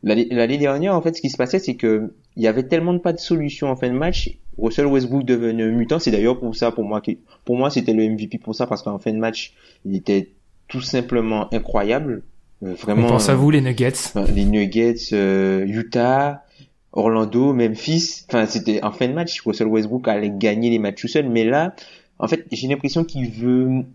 [0.04, 3.00] L'année dernière, en fait, ce qui se passait, c'est que il y avait tellement de
[3.00, 4.38] pas de solution en fin de match.
[4.58, 6.00] Russell Westbrook devenait mutant.
[6.00, 7.02] C'est d'ailleurs pour ça, pour moi,
[7.46, 9.54] pour moi, c'était le MVP pour ça parce qu'en fin de match,
[9.86, 10.32] il était
[10.68, 12.24] tout simplement incroyable.
[12.64, 13.08] Euh, vraiment.
[13.08, 14.14] On pense à vous les Nuggets.
[14.34, 16.44] Les Nuggets, euh, Utah,
[16.92, 18.26] Orlando, Memphis.
[18.28, 19.42] Enfin, c'était en fin de match.
[19.42, 21.76] Russell Westbrook allait gagner les matchs tout seul, mais là,
[22.20, 23.86] en fait, j'ai l'impression qu'il veut,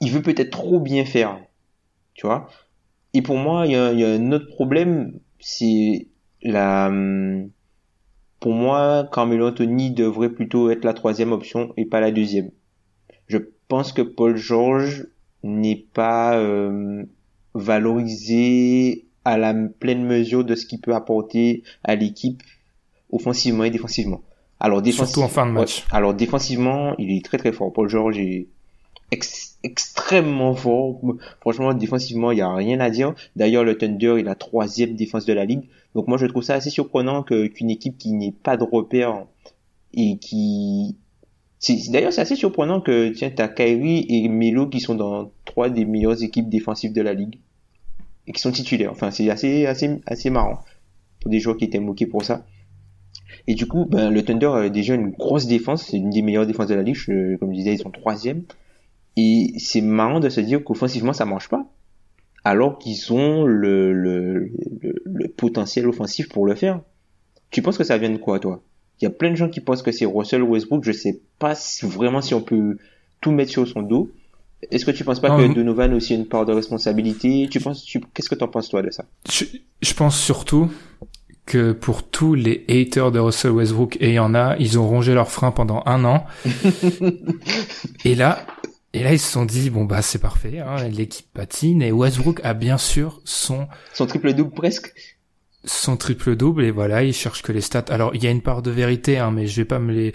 [0.00, 1.38] il veut peut-être trop bien faire,
[2.14, 2.48] tu vois?
[3.12, 6.06] Et pour moi, il y a, y a un autre problème, c'est
[6.42, 6.90] la,
[8.40, 12.50] pour moi, Carmelo Anthony devrait plutôt être la troisième option et pas la deuxième.
[13.28, 13.38] Je
[13.68, 15.06] pense que Paul George
[15.42, 17.04] n'est pas euh,
[17.54, 22.42] valorisé à la pleine mesure de ce qu'il peut apporter à l'équipe
[23.12, 24.22] offensivement et défensivement.
[24.58, 25.86] Alors, Surtout en fin de match.
[25.90, 27.72] alors défensivement, il est très très fort.
[27.72, 28.48] Paul George est
[29.62, 31.00] extrêmement fort.
[31.40, 33.14] Franchement, défensivement, il n'y a rien à dire.
[33.36, 35.68] D'ailleurs, le Thunder est la troisième défense de la ligue.
[35.94, 39.26] Donc moi, je trouve ça assez surprenant que qu'une équipe qui n'est pas de repère
[39.92, 40.96] et qui
[41.90, 45.84] D'ailleurs, c'est assez surprenant que tiens, as Kyrie et Melo qui sont dans trois des
[45.84, 47.38] meilleures équipes défensives de la ligue
[48.26, 48.90] et qui sont titulaires.
[48.92, 50.60] Enfin, c'est assez, assez, assez marrant
[51.20, 52.46] pour des joueurs qui étaient moqués pour ça.
[53.46, 56.46] Et du coup, ben, le Thunder a déjà une grosse défense, c'est une des meilleures
[56.46, 56.96] défenses de la ligue.
[57.38, 58.44] comme je disais, ils sont troisième.
[59.16, 61.66] Et c'est marrant de se dire qu'offensivement, ça marche pas,
[62.44, 66.80] alors qu'ils ont le, le, le, potentiel offensif pour le faire.
[67.50, 68.62] Tu penses que ça vient de quoi, toi?
[69.00, 70.84] Il y a plein de gens qui pensent que c'est Russell Westbrook.
[70.84, 72.76] Je sais pas si, vraiment si on peut
[73.20, 74.10] tout mettre sur son dos.
[74.70, 77.48] Est-ce que tu penses pas que Donovan a aussi une part de responsabilité?
[77.50, 79.04] Tu penses, tu, qu'est-ce que t'en penses toi de ça?
[79.30, 79.44] Je,
[79.80, 80.70] je, pense surtout
[81.46, 84.86] que pour tous les haters de Russell Westbrook, et il y en a, ils ont
[84.86, 86.26] rongé leurs freins pendant un an.
[88.04, 88.44] et là,
[88.92, 92.40] et là ils se sont dit bon bah c'est parfait, hein, l'équipe patine et Westbrook
[92.44, 94.92] a bien sûr son son triple double presque.
[95.64, 97.84] Son triple double et voilà, il cherche que les stats.
[97.90, 100.12] Alors il y a une part de vérité, hein, mais je vais pas me les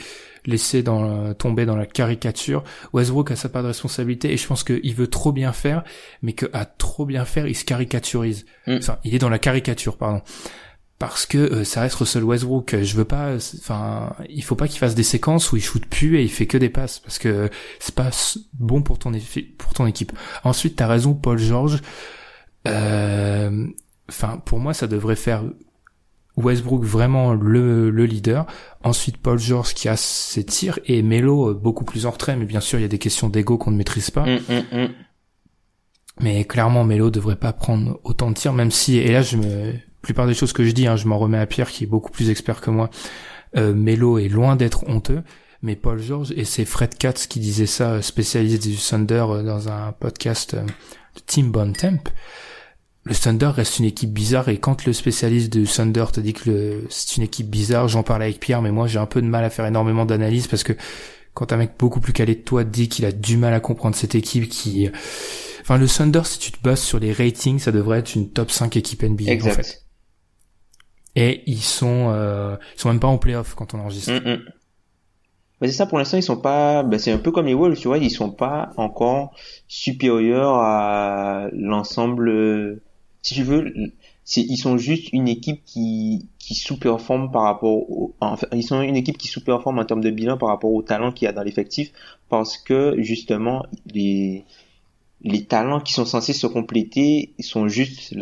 [0.47, 2.63] laisser dans, tomber dans la caricature.
[2.93, 5.83] Westbrook a sa part de responsabilité et je pense qu'il veut trop bien faire,
[6.21, 8.45] mais que à trop bien faire, il se caricaturise.
[8.67, 8.77] Mm.
[8.77, 10.21] Enfin, il est dans la caricature, pardon.
[11.09, 12.75] Parce que euh, ça reste Russell Westbrook.
[12.81, 16.17] Je veux pas, enfin, il faut pas qu'il fasse des séquences où il shoot plus
[16.17, 17.49] et il fait que des passes parce que
[17.79, 18.09] c'est pas
[18.53, 19.11] bon pour ton
[19.57, 20.11] pour ton équipe.
[20.43, 21.81] Ensuite, t'as raison, Paul George.
[22.67, 23.67] Euh,
[24.09, 25.43] enfin, pour moi, ça devrait faire
[26.37, 28.45] Westbrook vraiment le, le leader.
[28.83, 32.35] Ensuite, Paul George qui a ses tirs et Melo euh, beaucoup plus en retrait.
[32.35, 34.25] Mais bien sûr, il y a des questions d'ego qu'on ne maîtrise pas.
[34.25, 34.89] Mm, mm, mm.
[36.21, 39.73] Mais clairement, Melo devrait pas prendre autant de tirs, même si, et là, je me,
[40.05, 42.11] plupart des choses que je dis, hein, je m'en remets à Pierre qui est beaucoup
[42.11, 42.91] plus expert que moi.
[43.57, 45.23] Euh, Melo est loin d'être honteux,
[45.63, 49.43] mais Paul George et c'est Fred Katz qui disait ça, euh, spécialisé du Thunder euh,
[49.43, 52.09] dans un podcast de Tim Bontemp
[53.07, 56.83] le Thunder reste une équipe bizarre et quand le spécialiste du Thunder te dit que
[56.89, 59.43] c'est une équipe bizarre, j'en parle avec Pierre, mais moi j'ai un peu de mal
[59.43, 60.73] à faire énormément d'analyse parce que
[61.35, 63.59] quand un mec beaucoup plus calé de toi te dit qu'il a du mal à
[63.59, 64.89] comprendre cette équipe qui,
[65.61, 68.49] enfin le Thunder si tu te bases sur les ratings, ça devrait être une top
[68.49, 69.84] 5 équipe NBA en fait.
[71.15, 74.11] Et ils sont, euh, ils sont même pas en playoff quand on enregistre.
[74.11, 74.41] Mm, mm.
[75.61, 77.87] c'est ça, pour l'instant, ils sont pas, ben, c'est un peu comme les Wolves, tu
[77.87, 79.33] vois, ils sont pas encore
[79.67, 82.81] supérieurs à l'ensemble
[83.25, 83.73] si tu veux,
[84.37, 88.95] ils sont juste une équipe qui, qui sous-performe par rapport au, enfin, ils sont une
[88.95, 91.41] équipe qui sous-performe en termes de bilan par rapport au talent qu'il y a dans
[91.41, 91.91] l'effectif
[92.29, 94.45] parce que justement les
[95.21, 98.13] les talents qui sont censés se compléter sont juste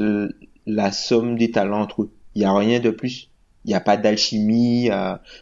[0.66, 2.12] la somme des talents entre eux.
[2.36, 3.30] Il y a rien de plus.
[3.66, 4.90] Il n'y a pas d'alchimie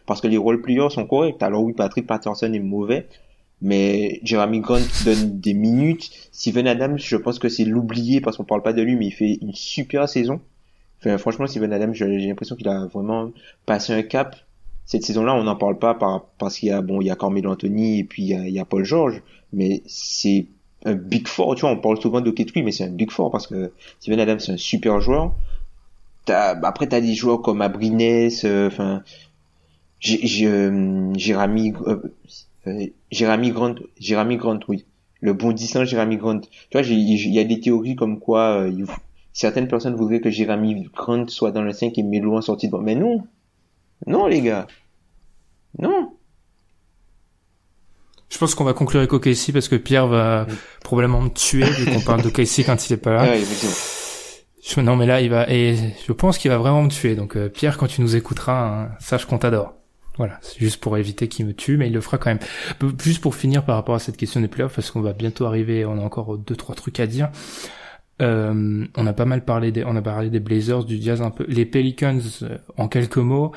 [0.06, 1.42] parce que les role players sont corrects.
[1.42, 3.08] Alors oui, Patrick Patterson est mauvais,
[3.62, 6.12] mais Jeremy Grant donne des minutes.
[6.32, 9.12] Steven Adams, je pense que c'est l'oublié parce qu'on parle pas de lui, mais il
[9.12, 10.40] fait une super saison.
[11.00, 13.32] Enfin, franchement, Steven Adams, j'ai l'impression qu'il a vraiment
[13.66, 14.36] passé un cap.
[14.86, 17.16] Cette saison-là, on n'en parle pas par, parce qu'il y a, bon, il y a
[17.16, 20.46] Carmelo Anthony et puis il y a, Paul George, mais c'est
[20.86, 23.32] un big four, tu vois, on parle souvent de Ketui, mais c'est un big four
[23.32, 25.34] parce que Steven Adams, c'est un super joueur.
[26.28, 29.04] As, après, t'as des joueurs comme Abrines, euh, enfin,
[30.02, 31.98] Jérémy, euh,
[32.68, 34.86] euh, Jérémy Grant, Jérémy Grant, oui.
[35.22, 36.40] Le bondissant Jérémy Grant.
[36.40, 38.86] Tu vois, il y a des théories comme quoi euh,
[39.34, 42.78] certaines personnes voudraient que Jérémy Grant soit dans le 5 et Melo en sortie de
[42.78, 43.24] Mais non.
[44.08, 44.66] Non, les gars.
[45.78, 46.14] Non.
[48.30, 50.48] Je pense qu'on va conclure avec OKC parce que Pierre va
[50.84, 53.36] probablement me tuer vu qu'on parle d'OKC quand il est pas là.
[54.64, 55.76] Je, non mais là il va et
[56.08, 57.16] je pense qu'il va vraiment me tuer.
[57.16, 59.74] Donc euh, Pierre, quand tu nous écouteras, hein, sache qu'on t'adore.
[60.18, 62.40] Voilà, c'est juste pour éviter qu'il me tue, mais il le fera quand même.
[63.02, 65.86] Juste pour finir par rapport à cette question des playoffs, parce qu'on va bientôt arriver,
[65.86, 67.30] on a encore deux trois trucs à dire.
[68.22, 71.32] Euh, on a pas mal parlé des, on a parlé des Blazers, du Jazz un
[71.32, 72.20] peu, les Pelicans.
[72.44, 73.52] Euh, en quelques mots,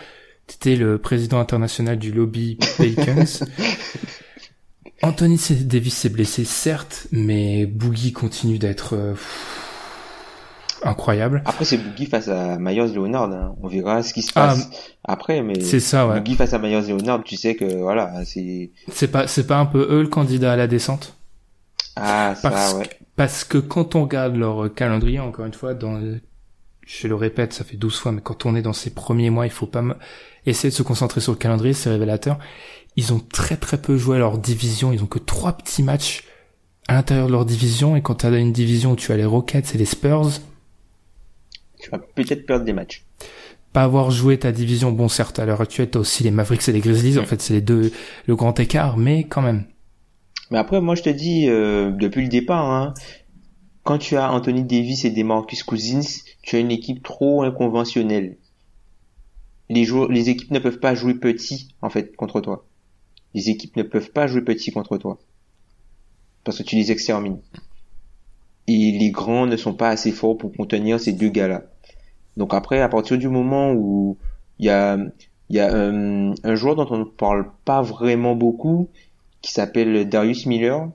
[0.47, 3.25] c'était le président international du lobby Pelicans.
[5.03, 9.15] Anthony Davis s'est blessé, certes, mais Boogie continue d'être euh,
[10.85, 11.43] incroyable.
[11.45, 13.33] Après, c'est Boogie face à Myers Leonard.
[13.33, 13.55] Hein.
[13.63, 14.69] On verra ce qui se passe
[15.05, 16.21] ah, après, mais c'est ça, ouais.
[16.21, 18.71] Boogie face à Myers Leonard, tu sais que voilà, c'est.
[18.93, 21.17] C'est pas, c'est pas un peu eux le candidat à la descente?
[21.97, 22.91] Ah, ça, parce, ouais.
[23.17, 26.01] Parce que quand on regarde leur calendrier, encore une fois, dans,
[26.87, 29.47] je le répète, ça fait 12 fois, mais quand on est dans ces premiers mois,
[29.47, 29.83] il faut pas
[30.47, 32.39] essayer de se concentrer sur le calendrier, c'est révélateur.
[32.97, 36.25] Ils ont très très peu joué leur division, ils ont que trois petits matchs
[36.87, 39.25] à l'intérieur de leur division, et quand tu as une division où tu as les
[39.25, 40.29] Rockets et les Spurs,
[41.85, 43.05] tu vas peut-être perdre des matchs.
[43.75, 46.73] pas avoir joué ta division, bon certes à l'heure actuelle t'as aussi les Mavericks et
[46.73, 47.93] les Grizzlies, en fait c'est les deux
[48.27, 49.65] le grand écart, mais quand même.
[50.51, 52.95] Mais après moi je te dis euh, depuis le départ, hein,
[53.83, 58.39] quand tu as Anthony Davis et Demarcus Cousins, tu as une équipe trop inconventionnelle.
[59.69, 62.67] Les joueurs, les équipes ne peuvent pas jouer petit en fait contre toi.
[63.35, 65.19] Les équipes ne peuvent pas jouer petit contre toi
[66.45, 67.41] parce que tu les extermines.
[68.69, 71.65] Et les grands ne sont pas assez forts pour contenir ces deux gars-là.
[72.37, 74.17] Donc après, à partir du moment où
[74.59, 74.99] il y a,
[75.51, 78.89] y a un, euh, un, joueur dont on ne parle pas vraiment beaucoup,
[79.43, 80.89] qui s'appelle Darius Miller,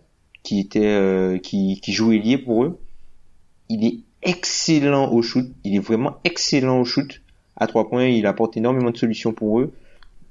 [0.44, 2.80] qui était euh, qui, qui jouait lié pour eux.
[3.70, 5.46] Il est excellent au shoot.
[5.64, 7.22] Il est vraiment excellent au shoot.
[7.56, 9.74] À trois points, il apporte énormément de solutions pour eux.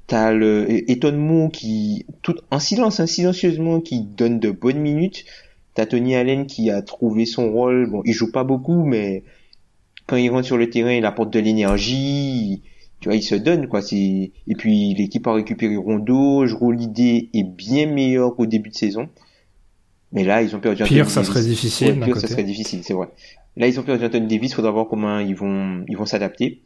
[0.07, 5.25] T'as le étonnement qui, tout en silence, hein, silencieusement, qui donne de bonnes minutes.
[5.75, 7.91] T'as Tony Allen qui a trouvé son rôle.
[7.91, 9.23] Bon, il joue pas beaucoup, mais
[10.09, 12.63] quand il rentre sur le terrain, il apporte de l'énergie.
[13.01, 13.83] Tu vois, il se donne, quoi.
[13.83, 16.45] C'est, et puis, l'équipe a récupéré Rondo.
[16.73, 19.09] L'idée est bien meilleur qu'au début de saison.
[20.11, 22.01] Mais là, ils ont perdu Pire, ça serait difficile.
[22.01, 23.09] pire, ça serait difficile, c'est vrai.
[23.57, 24.55] Là, ils ont perdu Anthony Davis.
[24.55, 26.63] Faudra voir comment ils vont, ils vont s'adapter.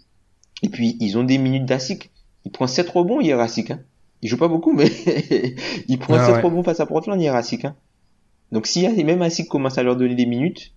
[0.62, 2.12] Et puis, ils ont des minutes d'Asic.
[2.45, 3.80] Il prend 7 rebonds hier, Asic, hein.
[4.22, 4.86] Il joue pas beaucoup, mais
[5.88, 7.74] il prend ah, 7 rebonds face à Portland hier, Asic, hein.
[8.53, 10.72] Donc, si même Asic commence à leur donner des minutes,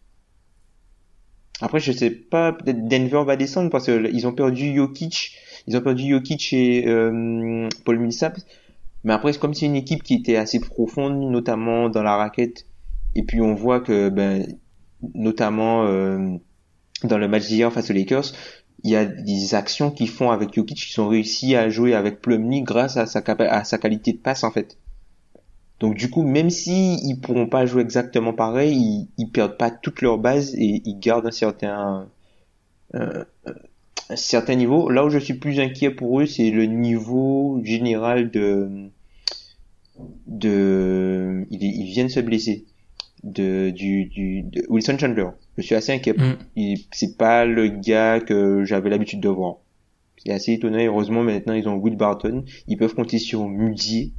[1.62, 5.38] après, je sais pas, peut-être Denver va descendre parce qu'ils ont perdu Jokic,
[5.68, 8.38] ils ont perdu Jokic et euh, Paul Millsap.
[9.04, 12.66] Mais après, c'est comme c'est une équipe qui était assez profonde, notamment dans la raquette.
[13.14, 14.46] Et puis on voit que, ben,
[15.14, 16.38] notamment euh,
[17.04, 18.34] dans le match d'hier face aux Lakers,
[18.84, 22.22] il y a des actions qu'ils font avec Jokic qui sont réussi à jouer avec
[22.22, 24.78] Plumlee grâce à sa qualité de passe en fait.
[25.80, 29.72] Donc du coup, même si ils pourront pas jouer exactement pareil, ils, ils perdent pas
[29.72, 32.08] toute leur base et ils gardent un certain
[32.96, 33.24] euh,
[34.10, 34.90] un certain niveau.
[34.90, 38.90] Là où je suis plus inquiet pour eux, c'est le niveau général de
[40.28, 42.66] de ils, ils viennent se blesser
[43.24, 45.28] de du, du de Wilson Chandler.
[45.58, 46.14] Je suis assez inquiet.
[46.14, 46.76] Mm.
[46.92, 49.58] C'est pas le gars que j'avais l'habitude de voir.
[50.18, 50.80] C'est assez étonnant.
[50.80, 52.46] Heureusement maintenant ils ont Will Barton.
[52.68, 54.14] Ils peuvent compter sur Mudier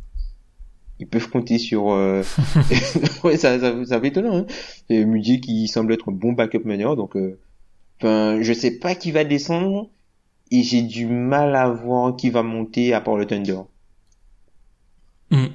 [0.98, 2.22] ils peuvent compter sur euh...
[3.24, 4.46] ouais ça, ça, ça fait étonnant hein.
[4.88, 7.38] Et Mudier qui semble être un bon backup meneur donc euh...
[8.00, 9.90] enfin je sais pas qui va descendre
[10.50, 13.58] et j'ai du mal à voir qui va monter à part le Thunder
[15.30, 15.46] hmm.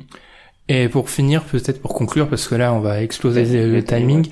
[0.67, 4.27] et pour finir peut-être pour conclure parce que là on va exploser le, timing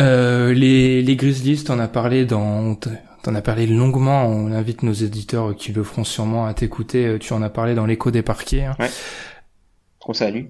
[0.00, 2.74] euh, les, les Grizzlies t'en as parlé dans
[3.22, 7.18] t'en as parlé longuement on invite nos éditeurs qui le feront sûrement à t'écouter euh,
[7.18, 8.76] tu en as parlé dans l'écho des parquets hein.
[8.80, 8.90] ouais
[10.06, 10.46] qu'on salue.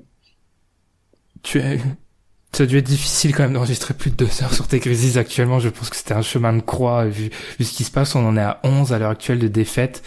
[1.43, 1.61] Tu.
[2.53, 5.19] Ça a dû être difficile quand même d'enregistrer plus de deux heures sur tes crises
[5.19, 5.59] actuellement.
[5.59, 7.07] Je pense que c'était un chemin de croix.
[7.07, 9.49] Vu, vu ce qui se passe, on en est à 11 à l'heure actuelle de
[9.49, 10.03] défaites.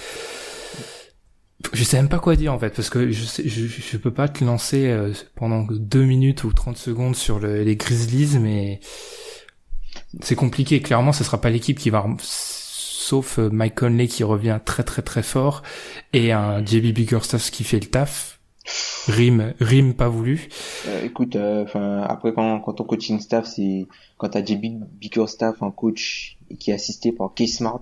[1.74, 4.14] Je sais même pas quoi dire en fait, parce que je sais, je, je peux
[4.14, 8.80] pas te lancer euh, pendant deux minutes ou 30 secondes sur le, les Grizzlies, mais
[10.22, 10.82] c'est compliqué.
[10.82, 15.02] Clairement, ce sera pas l'équipe qui va, sauf euh, Mike Conley qui revient très très
[15.02, 15.64] très fort
[16.14, 18.39] et un JB Biggerstaff qui fait le taf
[19.08, 20.50] Rime, rime pas voulu.
[20.88, 25.62] Euh, écoute, euh, enfin après quand, quand ton coaching staff c'est quand t'as JB Bickerstaff
[25.62, 27.82] en coach et qui est assisté par K Smart,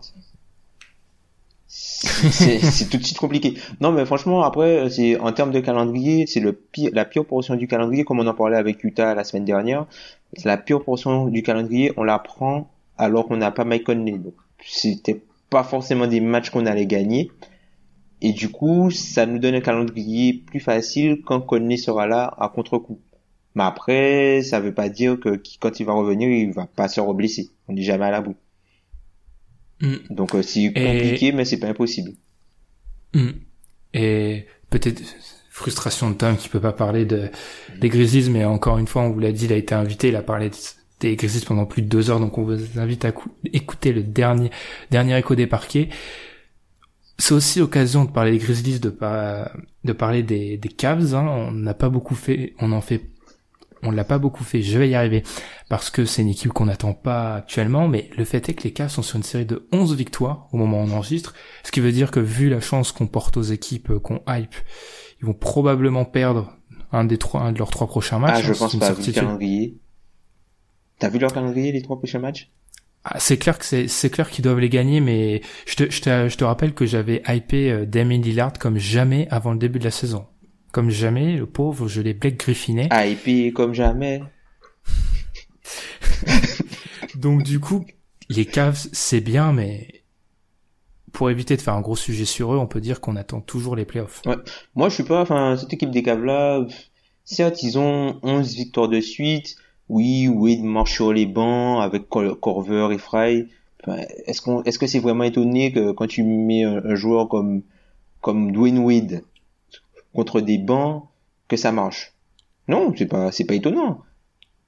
[1.67, 3.55] c'est tout de suite compliqué.
[3.81, 7.55] Non mais franchement après c'est en termes de calendrier c'est le pire, la pire portion
[7.55, 9.85] du calendrier comme on en parlait avec Utah la semaine dernière.
[10.33, 11.91] C'est la pire portion du calendrier.
[11.97, 14.17] On la prend alors qu'on n'a pas Mike Conley.
[14.17, 14.33] Donc
[14.65, 17.31] c'était pas forcément des matchs qu'on allait gagner.
[18.21, 22.49] Et du coup, ça nous donne un calendrier plus facile quand Conley sera là à
[22.49, 22.99] contre-coup.
[23.55, 26.99] Mais après, ça veut pas dire que quand il va revenir, il va pas se
[26.99, 27.49] reblesser.
[27.67, 28.35] On n'est jamais à la bout.
[29.81, 29.95] Mm.
[30.09, 32.11] Donc euh, c'est compliqué, mais c'est pas impossible.
[33.13, 33.29] Mm.
[33.93, 35.01] Et peut-être
[35.49, 37.29] frustration de Tom qui peut pas parler de
[37.79, 40.15] des Grizzlies, mais encore une fois, on vous l'a dit, il a été invité, il
[40.15, 40.51] a parlé
[40.99, 43.13] des Grizzlies pendant plus de deux heures, donc on vous invite à
[43.53, 44.51] écouter le dernier
[44.91, 45.89] dernier écho des parquets.
[47.19, 49.51] C'est aussi l'occasion de parler des Grizzlies, de, pas,
[49.83, 51.15] de parler des, des Cavs.
[51.15, 51.25] Hein.
[51.27, 53.09] On n'a pas beaucoup fait, on en fait,
[53.81, 54.61] on l'a pas beaucoup fait.
[54.61, 55.23] Je vais y arriver
[55.69, 57.87] parce que c'est une équipe qu'on n'attend pas actuellement.
[57.87, 60.57] Mais le fait est que les Cavs sont sur une série de 11 victoires au
[60.57, 63.43] moment où on enregistre, ce qui veut dire que vu la chance qu'on porte aux
[63.43, 64.55] équipes euh, qu'on hype,
[65.19, 66.53] ils vont probablement perdre
[66.91, 68.35] un des trois, un de leurs trois prochains matchs.
[68.37, 68.93] Ah, je hein, pense pas.
[68.93, 69.77] Vu le calendrier.
[70.99, 72.51] T'as vu leur calendrier les trois prochains matchs?
[73.09, 76.01] Ah, c'est clair que c'est c'est clair qu'ils doivent les gagner, mais je te je
[76.01, 79.79] te, je te rappelle que j'avais hypé euh, Damien Lillard comme jamais avant le début
[79.79, 80.25] de la saison.
[80.73, 82.89] Comme jamais, le pauvre, je l'ai Black griffiné.
[82.91, 84.21] Hypé comme jamais.
[87.15, 87.85] Donc du coup,
[88.29, 90.03] les Cavs c'est bien, mais
[91.13, 93.77] pour éviter de faire un gros sujet sur eux, on peut dire qu'on attend toujours
[93.77, 94.21] les playoffs.
[94.25, 94.35] Ouais.
[94.75, 96.67] Moi, je suis pas, enfin, cette équipe des Cavs-là,
[97.23, 99.55] certes, ils ont 11 victoires de suite.
[99.89, 103.47] Oui, Wade marche sur les bancs avec Corver et Fry.
[104.25, 107.61] est-ce qu'on, est-ce que c'est vraiment étonné que quand tu mets un, joueur comme,
[108.21, 109.23] comme Dwayne Wade
[110.13, 111.03] contre des bancs,
[111.47, 112.13] que ça marche?
[112.67, 114.01] Non, c'est pas, c'est pas étonnant.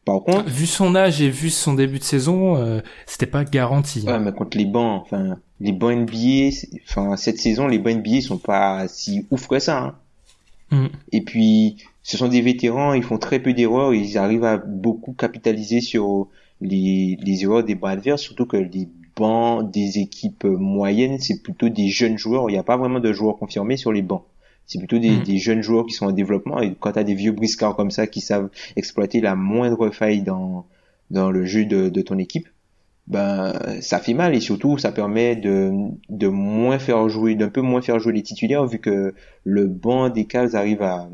[0.05, 4.01] Par contre, vu son âge et vu son début de saison, euh, c'était pas garanti.
[4.01, 6.55] Ouais, mais contre les bancs, enfin, les bancs NBA,
[6.87, 9.77] enfin cette saison, les bancs NBA sont pas si ouf que ça.
[9.77, 9.95] Hein.
[10.71, 10.87] Mm.
[11.11, 15.13] Et puis, ce sont des vétérans, ils font très peu d'erreurs, ils arrivent à beaucoup
[15.13, 16.27] capitaliser sur
[16.61, 21.69] les, les erreurs des bancs adverses, surtout que les bancs des équipes moyennes, c'est plutôt
[21.69, 22.49] des jeunes joueurs.
[22.49, 24.23] Il n'y a pas vraiment de joueurs confirmés sur les bancs.
[24.65, 25.23] C'est plutôt des, mm.
[25.23, 26.61] des, jeunes joueurs qui sont en développement.
[26.61, 30.21] Et quand tu as des vieux briscards comme ça qui savent exploiter la moindre faille
[30.21, 30.65] dans,
[31.11, 32.47] dans le jeu de, de ton équipe,
[33.07, 35.71] ben ça fait mal et surtout ça permet de,
[36.09, 40.09] de moins faire jouer, d'un peu moins faire jouer les titulaires vu que le banc
[40.09, 41.09] des cases arrive à,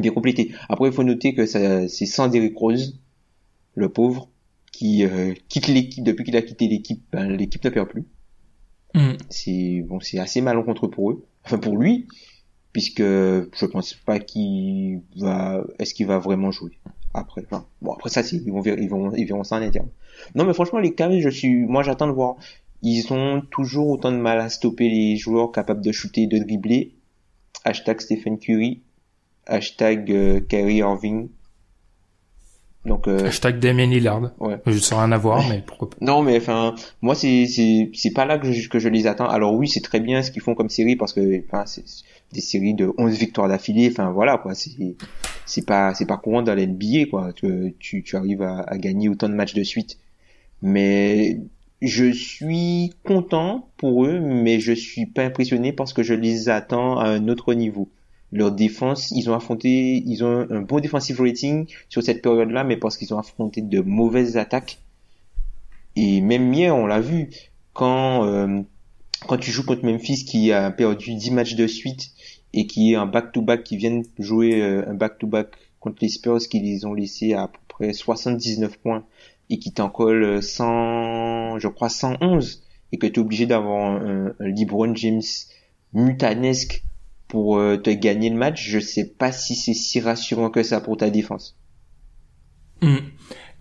[0.00, 0.52] bien compléter.
[0.68, 2.98] Après il faut noter que c'est sans Derrick Rose,
[3.74, 4.28] le pauvre,
[4.72, 8.04] qui euh, quitte l'équipe depuis qu'il a quitté l'équipe, ben, l'équipe ne perd plus.
[8.94, 9.12] Mm.
[9.28, 12.06] C'est bon, c'est assez malencontreux pour eux, enfin pour lui,
[12.72, 16.78] puisque je pense pas qu'il va, est-ce qu'il va vraiment jouer
[17.14, 17.42] après?
[17.44, 19.88] Enfin, bon, après ça, ils vont, ils vont, ils verront ça en interne.
[20.34, 22.36] Non, mais franchement, les Cavs, je suis, moi, j'attends de voir.
[22.82, 26.38] Ils ont toujours autant de mal à stopper les joueurs capables de shooter et de
[26.38, 26.94] dribbler.
[27.64, 28.82] Hashtag Stephen Curry.
[29.46, 31.28] Hashtag euh, Kyrie Irving.
[32.84, 34.32] Donc euh, hashtag Damien Lillard.
[34.40, 34.60] Ouais.
[34.66, 35.96] Je sais rien à voir, mais pourquoi pas.
[36.00, 39.28] Non, mais enfin, moi c'est c'est c'est pas là que je, que je les attends.
[39.28, 41.84] Alors oui, c'est très bien ce qu'ils font comme série parce que enfin c'est
[42.32, 43.88] des séries de 11 victoires d'affilée.
[43.90, 44.70] Enfin voilà quoi, c'est
[45.46, 47.32] c'est pas c'est pas courant dans l'NBA quoi.
[47.32, 49.98] Tu, tu tu arrives à, à gagner autant de matchs de suite.
[50.60, 51.38] Mais
[51.82, 56.98] je suis content pour eux, mais je suis pas impressionné parce que je les attends
[56.98, 57.88] à un autre niveau
[58.32, 62.78] leur défense, ils ont affronté, ils ont un bon defensive rating sur cette période-là, mais
[62.78, 64.78] parce qu'ils ont affronté de mauvaises attaques.
[65.96, 67.28] Et même hier, on l'a vu,
[67.74, 68.62] quand euh,
[69.26, 72.10] quand tu joues contre Memphis qui a perdu 10 matchs de suite
[72.54, 76.60] et qui est un back-to-back, qui viennent jouer euh, un back-to-back contre les Spurs qui
[76.60, 79.04] les ont laissés à, peu près 79 points
[79.50, 82.62] et qui t'en collent 100, je crois 111
[82.92, 85.22] et que tu es obligé d'avoir un, un LeBron James
[85.92, 86.82] mutanesque
[87.32, 90.82] pour euh, te gagner le match, je sais pas si c'est si rassurant que ça
[90.82, 91.56] pour ta défense.
[92.82, 92.98] Hmm.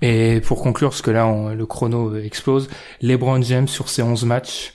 [0.01, 2.67] Et pour conclure, parce que là le chrono explose,
[3.01, 4.73] LeBron James sur ses 11 matchs,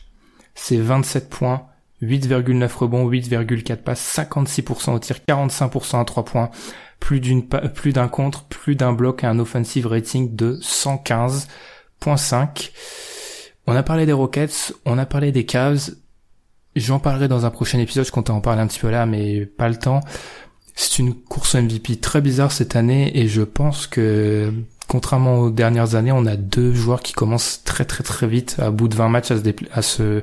[0.54, 1.66] c'est 27 points,
[2.00, 6.48] 8,9 rebonds, 8,4 passes, 56% au tir, 45% à 3 points,
[6.98, 12.70] plus d'une plus d'un contre, plus d'un bloc et un offensive rating de 115.5.
[13.66, 15.90] On a parlé des Rockets, on a parlé des Cavs,
[16.76, 19.46] J'en parlerai dans un prochain épisode, je comptais en parler un petit peu là, mais
[19.46, 20.00] pas le temps.
[20.74, 24.52] C'est une course MVP très bizarre cette année et je pense que
[24.86, 28.70] contrairement aux dernières années, on a deux joueurs qui commencent très très très vite à
[28.70, 30.22] bout de 20 matchs à se, à se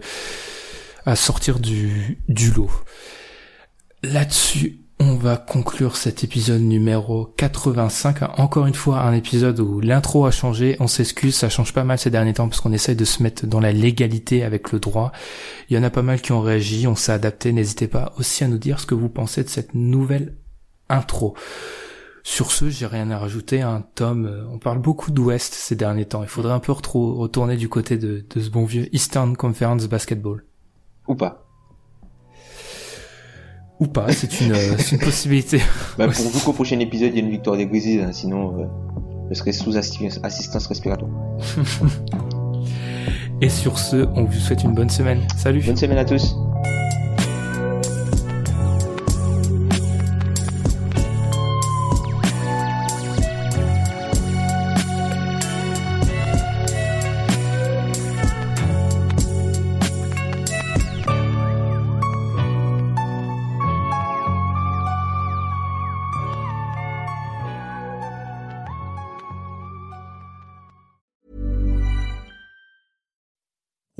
[1.05, 2.69] à sortir du, du lot.
[4.03, 8.39] Là-dessus, on va conclure cet épisode numéro 85.
[8.39, 10.77] Encore une fois, un épisode où l'intro a changé.
[10.79, 13.45] On s'excuse, ça change pas mal ces derniers temps parce qu'on essaye de se mettre
[13.45, 15.11] dans la légalité avec le droit.
[15.69, 17.51] Il y en a pas mal qui ont réagi, on s'est adapté.
[17.51, 20.35] N'hésitez pas aussi à nous dire ce que vous pensez de cette nouvelle
[20.87, 21.35] intro.
[22.23, 23.61] Sur ce, j'ai rien à rajouter.
[23.61, 26.23] Un Tom, euh, on parle beaucoup d'Ouest ces derniers temps.
[26.23, 30.45] Il faudrait un peu retourner du côté de ce bon vieux Eastern Conference Basketball.
[31.09, 31.45] Ou pas.
[33.83, 35.59] Ou pas, c'est une, euh, une possibilité.
[35.97, 38.61] Bah, pour vous qu'au prochain épisode, il y a une victoire des Grizzlies, hein, sinon
[38.61, 38.65] euh,
[39.29, 41.11] je serai sous assistance respiratoire.
[43.41, 45.19] Et sur ce, on vous souhaite une bonne semaine.
[45.35, 45.61] Salut.
[45.65, 46.33] Bonne semaine à tous.